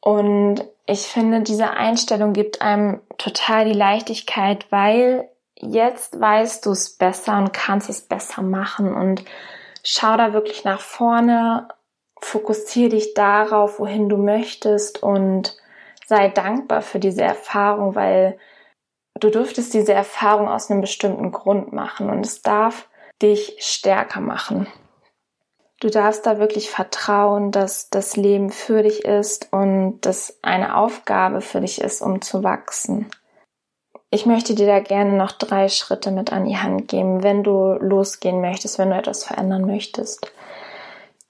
Und 0.00 0.64
ich 0.86 1.08
finde, 1.08 1.42
diese 1.42 1.70
Einstellung 1.70 2.32
gibt 2.32 2.62
einem 2.62 3.00
total 3.18 3.64
die 3.64 3.72
Leichtigkeit, 3.72 4.70
weil 4.70 5.28
jetzt 5.56 6.20
weißt 6.20 6.64
du 6.64 6.70
es 6.70 6.96
besser 6.96 7.36
und 7.38 7.52
kannst 7.52 7.90
es 7.90 8.02
besser 8.02 8.42
machen 8.42 8.94
und 8.94 9.24
schau 9.82 10.16
da 10.16 10.32
wirklich 10.32 10.62
nach 10.62 10.80
vorne, 10.80 11.66
fokussiere 12.20 12.90
dich 12.90 13.14
darauf, 13.14 13.80
wohin 13.80 14.08
du 14.08 14.16
möchtest 14.16 15.02
und 15.02 15.56
sei 16.06 16.28
dankbar 16.28 16.82
für 16.82 17.00
diese 17.00 17.22
Erfahrung, 17.22 17.96
weil 17.96 18.38
du 19.18 19.30
dürftest 19.30 19.74
diese 19.74 19.92
Erfahrung 19.92 20.48
aus 20.48 20.70
einem 20.70 20.80
bestimmten 20.80 21.32
Grund 21.32 21.72
machen 21.72 22.10
und 22.10 22.24
es 22.24 22.42
darf 22.42 22.88
dich 23.22 23.56
stärker 23.58 24.20
machen. 24.20 24.66
Du 25.80 25.90
darfst 25.90 26.26
da 26.26 26.38
wirklich 26.38 26.70
vertrauen, 26.70 27.52
dass 27.52 27.88
das 27.88 28.16
Leben 28.16 28.50
für 28.50 28.82
dich 28.82 29.04
ist 29.04 29.52
und 29.52 30.00
dass 30.00 30.38
eine 30.42 30.76
Aufgabe 30.76 31.40
für 31.40 31.60
dich 31.60 31.80
ist, 31.80 32.02
um 32.02 32.20
zu 32.20 32.42
wachsen. 32.42 33.08
Ich 34.10 34.26
möchte 34.26 34.54
dir 34.54 34.66
da 34.66 34.80
gerne 34.80 35.12
noch 35.12 35.32
drei 35.32 35.68
Schritte 35.68 36.10
mit 36.10 36.32
an 36.32 36.46
die 36.46 36.56
Hand 36.56 36.88
geben, 36.88 37.22
wenn 37.22 37.44
du 37.44 37.74
losgehen 37.74 38.40
möchtest, 38.40 38.78
wenn 38.78 38.90
du 38.90 38.96
etwas 38.96 39.24
verändern 39.24 39.66
möchtest. 39.66 40.32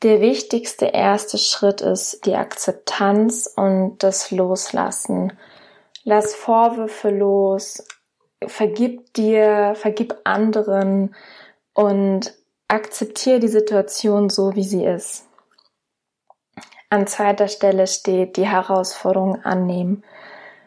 Der 0.03 0.20
wichtigste 0.20 0.87
erste 0.87 1.38
Schritt 1.38 1.81
ist 1.81 2.24
die 2.24 2.37
Akzeptanz 2.37 3.53
und 3.55 3.98
das 3.98 4.31
Loslassen. 4.31 5.37
Lass 6.05 6.37
Vorwürfe 6.37 7.11
los, 7.11 7.85
vergib 8.46 9.12
dir, 9.14 9.74
vergib 9.74 10.14
anderen 10.22 11.16
und 11.79 12.35
Akzeptiere 12.67 13.38
die 13.38 13.47
Situation 13.47 14.31
so, 14.31 14.57
wie 14.57 14.64
sie 14.64 14.85
ist. 14.85 15.29
An 16.91 17.07
zweiter 17.07 17.47
Stelle 17.47 17.87
steht 17.87 18.37
die 18.37 18.49
Herausforderung 18.49 19.45
annehmen. 19.45 20.03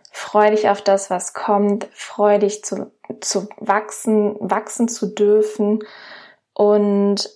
Freu 0.09 0.51
dich 0.51 0.69
auf 0.69 0.81
das, 0.81 1.09
was 1.09 1.33
kommt. 1.33 1.89
Freu 1.91 2.39
dich 2.39 2.63
zu, 2.63 2.93
zu 3.19 3.49
wachsen, 3.57 4.37
wachsen 4.39 4.87
zu 4.87 5.13
dürfen 5.13 5.83
und 6.53 7.29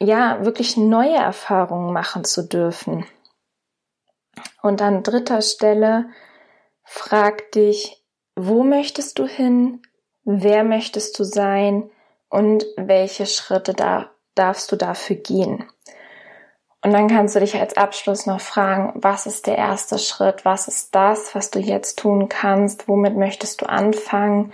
ja, 0.00 0.44
wirklich 0.44 0.76
neue 0.76 1.14
Erfahrungen 1.14 1.92
machen 1.92 2.24
zu 2.24 2.42
dürfen. 2.42 3.06
Und 4.60 4.82
an 4.82 5.04
dritter 5.04 5.40
Stelle 5.40 6.10
frag 6.82 7.52
dich, 7.52 8.04
wo 8.34 8.64
möchtest 8.64 9.20
du 9.20 9.26
hin? 9.26 9.82
Wer 10.24 10.64
möchtest 10.64 11.16
du 11.20 11.22
sein? 11.22 11.90
Und 12.34 12.66
welche 12.76 13.26
Schritte 13.26 13.74
da, 13.74 14.10
darfst 14.34 14.72
du 14.72 14.74
dafür 14.74 15.14
gehen? 15.14 15.66
Und 16.82 16.92
dann 16.92 17.06
kannst 17.06 17.36
du 17.36 17.38
dich 17.38 17.54
als 17.54 17.76
Abschluss 17.76 18.26
noch 18.26 18.40
fragen, 18.40 18.92
was 18.96 19.26
ist 19.26 19.46
der 19.46 19.56
erste 19.56 20.00
Schritt? 20.00 20.44
Was 20.44 20.66
ist 20.66 20.96
das, 20.96 21.36
was 21.36 21.52
du 21.52 21.60
jetzt 21.60 22.00
tun 22.00 22.28
kannst? 22.28 22.88
Womit 22.88 23.16
möchtest 23.16 23.62
du 23.62 23.68
anfangen? 23.68 24.52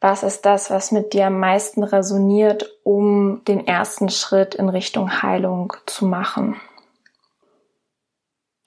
Was 0.00 0.24
ist 0.24 0.44
das, 0.46 0.68
was 0.68 0.90
mit 0.90 1.12
dir 1.12 1.28
am 1.28 1.38
meisten 1.38 1.84
resoniert, 1.84 2.76
um 2.82 3.44
den 3.44 3.68
ersten 3.68 4.08
Schritt 4.08 4.56
in 4.56 4.68
Richtung 4.68 5.22
Heilung 5.22 5.74
zu 5.86 6.06
machen? 6.06 6.60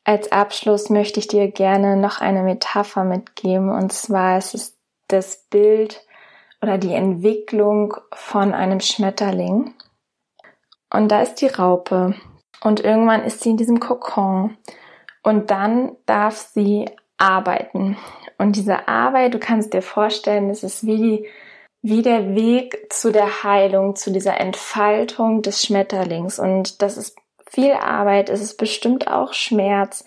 Als 0.05 0.31
Abschluss 0.31 0.89
möchte 0.89 1.19
ich 1.19 1.27
dir 1.27 1.51
gerne 1.51 1.97
noch 1.97 2.21
eine 2.21 2.43
Metapher 2.43 3.03
mitgeben, 3.03 3.69
und 3.69 3.91
zwar 3.91 4.37
ist 4.37 4.55
es 4.55 4.77
das 5.09 5.43
Bild 5.49 6.05
oder 6.61 6.77
die 6.77 6.93
Entwicklung 6.93 7.95
von 8.13 8.53
einem 8.53 8.79
Schmetterling. 8.79 9.73
Und 10.91 11.09
da 11.09 11.21
ist 11.21 11.35
die 11.35 11.47
Raupe. 11.47 12.15
Und 12.61 12.79
irgendwann 12.81 13.23
ist 13.23 13.41
sie 13.41 13.51
in 13.51 13.57
diesem 13.57 13.79
Kokon. 13.79 14.57
Und 15.23 15.51
dann 15.51 15.95
darf 16.05 16.37
sie 16.37 16.85
arbeiten. 17.17 17.97
Und 18.37 18.55
diese 18.55 18.87
Arbeit, 18.87 19.33
du 19.33 19.39
kannst 19.39 19.73
dir 19.73 19.81
vorstellen, 19.81 20.49
es 20.49 20.63
ist 20.63 20.85
wie 20.85 20.97
die, 20.97 21.27
wie 21.81 22.01
der 22.01 22.35
Weg 22.35 22.91
zu 22.91 23.11
der 23.11 23.43
Heilung, 23.43 23.95
zu 23.95 24.11
dieser 24.11 24.39
Entfaltung 24.39 25.41
des 25.41 25.63
Schmetterlings. 25.63 26.39
Und 26.39 26.81
das 26.81 26.97
ist 26.97 27.17
viel 27.49 27.73
Arbeit, 27.73 28.29
es 28.29 28.41
ist 28.41 28.57
bestimmt 28.57 29.07
auch 29.07 29.33
Schmerz. 29.33 30.03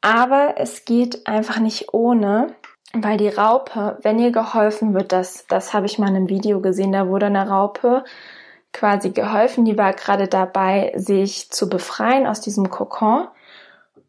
Aber 0.00 0.54
es 0.56 0.84
geht 0.84 1.26
einfach 1.26 1.58
nicht 1.58 1.94
ohne, 1.94 2.54
weil 2.94 3.16
die 3.16 3.28
Raupe, 3.28 3.98
wenn 4.02 4.18
ihr 4.18 4.32
geholfen 4.32 4.94
wird, 4.94 5.12
das, 5.12 5.46
das 5.46 5.72
habe 5.72 5.86
ich 5.86 5.98
mal 5.98 6.08
in 6.08 6.16
einem 6.16 6.28
Video 6.28 6.60
gesehen, 6.60 6.92
da 6.92 7.08
wurde 7.08 7.26
eine 7.26 7.48
Raupe 7.48 8.04
quasi 8.72 9.10
geholfen, 9.10 9.64
die 9.64 9.78
war 9.78 9.92
gerade 9.92 10.28
dabei, 10.28 10.92
sich 10.96 11.50
zu 11.50 11.68
befreien 11.68 12.26
aus 12.26 12.40
diesem 12.40 12.70
Kokon. 12.70 13.28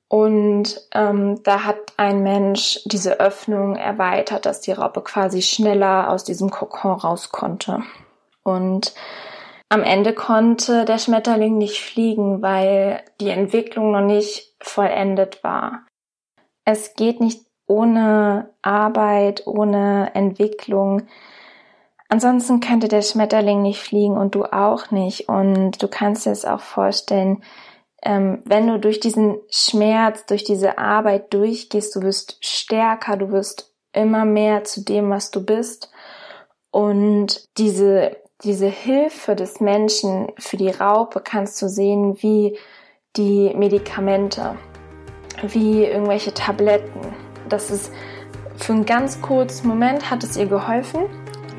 Und 0.08 0.80
ähm, 0.94 1.42
da 1.44 1.64
hat 1.64 1.78
ein 1.98 2.22
Mensch 2.22 2.80
diese 2.86 3.20
Öffnung 3.20 3.76
erweitert, 3.76 4.46
dass 4.46 4.62
die 4.62 4.72
Raupe 4.72 5.02
quasi 5.02 5.42
schneller 5.42 6.12
aus 6.12 6.24
diesem 6.24 6.52
Kokon 6.52 6.92
raus 6.92 7.32
konnte. 7.32 7.82
Und 8.44 8.94
am 9.70 9.82
Ende 9.82 10.14
konnte 10.14 10.86
der 10.86 11.00
Schmetterling 11.00 11.58
nicht 11.58 11.82
fliegen, 11.82 12.44
weil 12.44 13.02
die 13.20 13.30
Entwicklung 13.30 13.92
noch 13.92 14.06
nicht 14.06 14.54
vollendet 14.62 15.44
war. 15.44 15.88
Es 16.64 16.94
geht 16.94 17.20
nicht 17.20 17.42
ohne 17.74 18.50
Arbeit, 18.62 19.48
ohne 19.48 20.12
Entwicklung. 20.14 21.04
Ansonsten 22.08 22.60
könnte 22.60 22.88
der 22.88 23.02
Schmetterling 23.02 23.64
nicht 23.64 23.80
fliegen 23.80 24.18
und 24.18 24.36
du 24.36 24.46
auch 24.46 24.92
nicht. 24.92 25.28
Und 25.30 25.82
du 25.82 25.88
kannst 25.88 26.26
dir 26.26 26.32
es 26.32 26.46
auch 26.46 26.62
vorstellen, 26.62 27.44
ähm, 28.04 28.44
wenn 28.46 28.68
du 28.68 28.80
durch 28.80 29.00
diesen 29.00 29.38
Schmerz, 29.50 30.26
durch 30.26 30.44
diese 30.44 30.78
Arbeit 30.78 31.34
durchgehst, 31.34 31.96
du 31.96 32.02
wirst 32.02 32.38
stärker, 32.46 33.18
du 33.18 33.32
wirst 33.32 33.74
immer 33.94 34.26
mehr 34.26 34.64
zu 34.64 34.84
dem, 34.84 35.10
was 35.10 35.32
du 35.32 35.44
bist. 35.44 35.90
Und 36.70 37.48
diese, 37.58 38.18
diese 38.44 38.68
Hilfe 38.68 39.36
des 39.36 39.60
Menschen 39.60 40.28
für 40.38 40.58
die 40.58 40.72
Raupe 40.72 41.22
kannst 41.22 41.62
du 41.62 41.68
sehen 41.68 42.22
wie 42.22 42.58
die 43.16 43.54
Medikamente, 43.56 44.56
wie 45.42 45.86
irgendwelche 45.86 46.34
Tabletten. 46.34 47.23
Das 47.50 47.72
ist 47.72 47.92
für 48.58 48.74
einen 48.74 48.86
ganz 48.86 49.22
kurzen 49.22 49.68
Moment 49.68 50.10
hat 50.10 50.24
es 50.24 50.38
ihr 50.38 50.46
geholfen 50.46 51.06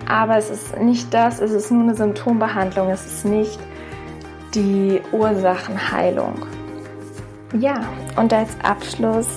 aber 0.07 0.37
es 0.37 0.51
ist 0.51 0.79
nicht 0.79 1.13
das, 1.15 1.41
es 1.41 1.53
ist 1.53 1.71
nur 1.71 1.83
eine 1.83 1.95
Symptombehandlung, 1.95 2.91
es 2.91 3.07
ist 3.07 3.25
nicht 3.25 3.59
die 4.55 5.01
Ursachenheilung. 5.13 6.47
Ja, 7.59 7.81
und 8.17 8.33
als 8.33 8.51
Abschluss 8.63 9.29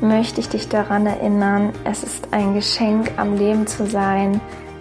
möchte 0.00 0.40
ich 0.40 0.48
dich 0.48 0.68
daran 0.68 1.06
erinnern, 1.06 1.72
es 1.84 2.02
ist 2.02 2.28
ein 2.32 2.54
Geschenk 2.54 3.12
am 3.16 3.36
Leben 3.36 3.66
zu 3.66 3.86
sein. 3.86 4.40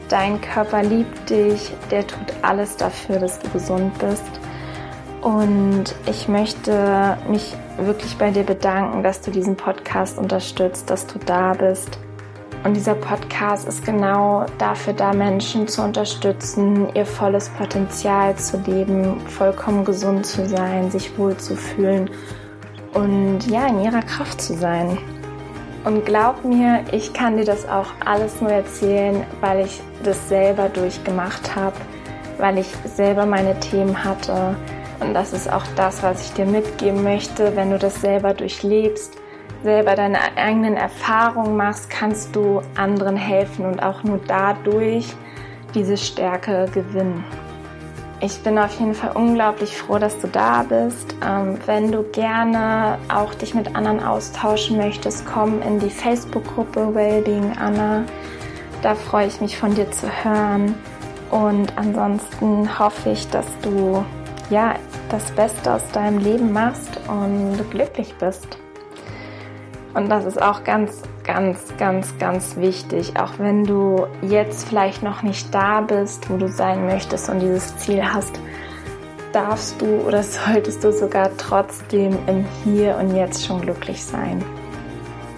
Dein 0.09 0.41
Körper 0.41 0.83
liebt 0.83 1.29
dich, 1.29 1.71
der 1.89 2.05
tut 2.05 2.33
alles 2.41 2.75
dafür, 2.75 3.19
dass 3.19 3.39
du 3.39 3.49
gesund 3.49 3.97
bist. 3.99 4.23
Und 5.21 5.95
ich 6.07 6.27
möchte 6.27 7.17
mich 7.29 7.55
wirklich 7.77 8.17
bei 8.17 8.31
dir 8.31 8.43
bedanken, 8.43 9.03
dass 9.03 9.21
du 9.21 9.31
diesen 9.31 9.55
Podcast 9.55 10.17
unterstützt, 10.17 10.89
dass 10.89 11.07
du 11.07 11.19
da 11.19 11.53
bist 11.53 11.99
und 12.63 12.75
dieser 12.75 12.95
Podcast 12.95 13.67
ist 13.67 13.86
genau 13.86 14.45
dafür 14.57 14.93
da, 14.93 15.12
Menschen 15.12 15.67
zu 15.67 15.81
unterstützen, 15.81 16.88
ihr 16.95 17.05
volles 17.05 17.49
Potenzial 17.49 18.38
zu 18.38 18.57
leben, 18.65 19.19
vollkommen 19.27 19.83
gesund 19.83 20.25
zu 20.25 20.47
sein, 20.47 20.89
sich 20.89 21.17
wohlzufühlen 21.17 22.09
und 22.93 23.45
ja, 23.47 23.67
in 23.67 23.81
ihrer 23.81 24.01
Kraft 24.01 24.39
zu 24.39 24.53
sein. 24.53 24.97
Und 25.83 26.05
glaub 26.05 26.45
mir, 26.45 26.86
ich 26.93 27.12
kann 27.12 27.36
dir 27.36 27.43
das 27.43 27.67
auch 27.67 27.88
alles 28.05 28.39
nur 28.39 28.51
erzählen, 28.51 29.25
weil 29.41 29.65
ich 29.65 29.81
das 30.03 30.29
selber 30.29 30.69
durchgemacht 30.69 31.57
habe, 31.57 31.75
weil 32.38 32.59
ich 32.59 32.67
selber 32.86 33.25
meine 33.25 33.59
Themen 33.59 34.05
hatte. 34.05 34.55
Und 34.99 35.13
das 35.13 35.34
ist 35.34 35.51
auch 35.51 35.65
das, 35.75 36.03
was 36.03 36.25
ich 36.25 36.34
dir 36.34 36.45
mitgeben 36.45 37.03
möchte, 37.03 37.56
wenn 37.56 37.71
du 37.71 37.77
das 37.77 38.01
selber 38.01 38.34
durchlebst 38.34 39.17
selber 39.63 39.95
deine 39.95 40.19
eigenen 40.36 40.75
Erfahrungen 40.75 41.56
machst, 41.56 41.89
kannst 41.89 42.36
du 42.36 42.62
anderen 42.75 43.15
helfen 43.15 43.65
und 43.65 43.82
auch 43.82 44.03
nur 44.03 44.19
dadurch 44.27 45.08
diese 45.73 45.97
Stärke 45.97 46.69
gewinnen. 46.73 47.23
Ich 48.19 48.41
bin 48.41 48.58
auf 48.58 48.79
jeden 48.79 48.93
Fall 48.93 49.12
unglaublich 49.15 49.75
froh, 49.75 49.97
dass 49.97 50.17
du 50.19 50.27
da 50.27 50.63
bist. 50.63 51.15
Ähm, 51.25 51.58
wenn 51.65 51.91
du 51.91 52.03
gerne 52.03 52.97
auch 53.10 53.34
dich 53.34 53.53
mit 53.53 53.75
anderen 53.75 54.01
austauschen 54.01 54.77
möchtest, 54.77 55.25
komm 55.25 55.62
in 55.62 55.79
die 55.79 55.89
Facebook-Gruppe 55.89 56.93
Wellbeing 56.95 57.58
Anna. 57.58 58.03
Da 58.82 58.95
freue 58.95 59.27
ich 59.27 59.41
mich 59.41 59.58
von 59.58 59.73
dir 59.73 59.91
zu 59.91 60.08
hören. 60.23 60.75
Und 61.32 61.77
ansonsten 61.77 62.79
hoffe 62.79 63.10
ich, 63.10 63.27
dass 63.29 63.47
du 63.62 64.06
ja 64.49 64.75
das 65.10 65.32
Beste 65.32 65.73
aus 65.73 65.88
deinem 65.91 66.19
Leben 66.19 66.51
machst 66.51 66.99
und 67.08 67.69
glücklich 67.71 68.13
bist. 68.19 68.58
Und 69.93 70.10
das 70.10 70.25
ist 70.25 70.41
auch 70.41 70.63
ganz, 70.63 71.03
ganz, 71.23 71.60
ganz, 71.77 72.17
ganz 72.17 72.56
wichtig. 72.56 73.13
Auch 73.17 73.38
wenn 73.38 73.63
du 73.63 74.08
jetzt 74.21 74.67
vielleicht 74.67 75.03
noch 75.03 75.21
nicht 75.21 75.53
da 75.53 75.82
bist, 75.82 76.29
wo 76.29 76.38
du 76.38 76.47
sein 76.47 76.86
möchtest 76.86 77.29
und 77.29 77.39
dieses 77.39 77.77
Ziel 77.77 78.03
hast, 78.03 78.39
darfst 79.34 79.79
du 79.82 79.86
oder 80.01 80.23
solltest 80.23 80.84
du 80.84 80.91
sogar 80.91 81.29
trotzdem 81.38 82.17
im 82.27 82.45
Hier 82.63 82.97
und 82.97 83.15
Jetzt 83.15 83.45
schon 83.45 83.62
glücklich 83.62 84.03
sein. 84.03 84.43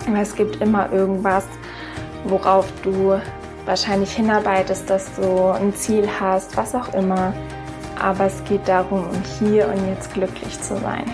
Weil 0.08 0.22
es 0.22 0.36
gibt 0.36 0.62
immer 0.62 0.92
irgendwas, 0.92 1.46
worauf 2.26 2.72
du 2.84 3.20
wahrscheinlich 3.66 4.12
hinarbeitest, 4.12 4.90
dass 4.90 5.14
du 5.16 5.48
ein 5.48 5.74
Ziel 5.74 6.08
hast, 6.20 6.56
was 6.56 6.76
auch 6.76 6.94
immer. 6.94 7.34
Aber 8.02 8.26
es 8.26 8.44
geht 8.44 8.68
darum, 8.68 9.06
im 9.14 9.24
Hier 9.40 9.68
und 9.68 9.88
Jetzt 9.88 10.14
glücklich 10.14 10.60
zu 10.62 10.78
sein. 10.78 11.06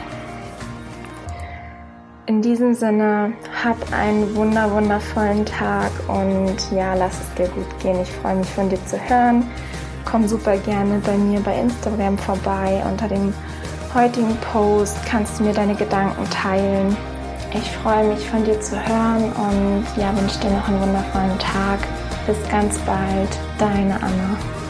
In 2.27 2.41
diesem 2.41 2.73
Sinne, 2.73 3.33
hab 3.63 3.77
einen 3.91 4.35
wunder 4.35 4.71
wundervollen 4.71 5.45
Tag 5.45 5.91
und 6.07 6.55
ja, 6.71 6.93
lass 6.93 7.13
es 7.13 7.33
dir 7.35 7.47
gut 7.49 7.79
gehen. 7.81 7.99
Ich 8.01 8.11
freue 8.11 8.35
mich 8.35 8.47
von 8.47 8.69
dir 8.69 8.83
zu 8.85 8.97
hören. 8.97 9.43
Komm 10.05 10.27
super 10.27 10.57
gerne 10.57 11.01
bei 11.05 11.17
mir 11.17 11.39
bei 11.41 11.59
Instagram 11.59 12.17
vorbei. 12.17 12.81
Unter 12.89 13.07
dem 13.07 13.33
heutigen 13.93 14.37
Post 14.53 14.97
kannst 15.05 15.39
du 15.39 15.43
mir 15.43 15.53
deine 15.53 15.75
Gedanken 15.75 16.23
teilen. 16.29 16.95
Ich 17.53 17.69
freue 17.71 18.05
mich 18.05 18.29
von 18.29 18.45
dir 18.45 18.59
zu 18.61 18.75
hören 18.77 19.23
und 19.33 19.85
ja, 19.97 20.15
wünsche 20.15 20.39
dir 20.39 20.51
noch 20.51 20.67
einen 20.69 20.81
wundervollen 20.81 21.37
Tag. 21.39 21.79
Bis 22.25 22.37
ganz 22.49 22.77
bald, 22.79 23.39
deine 23.57 23.95
Anna. 23.95 24.60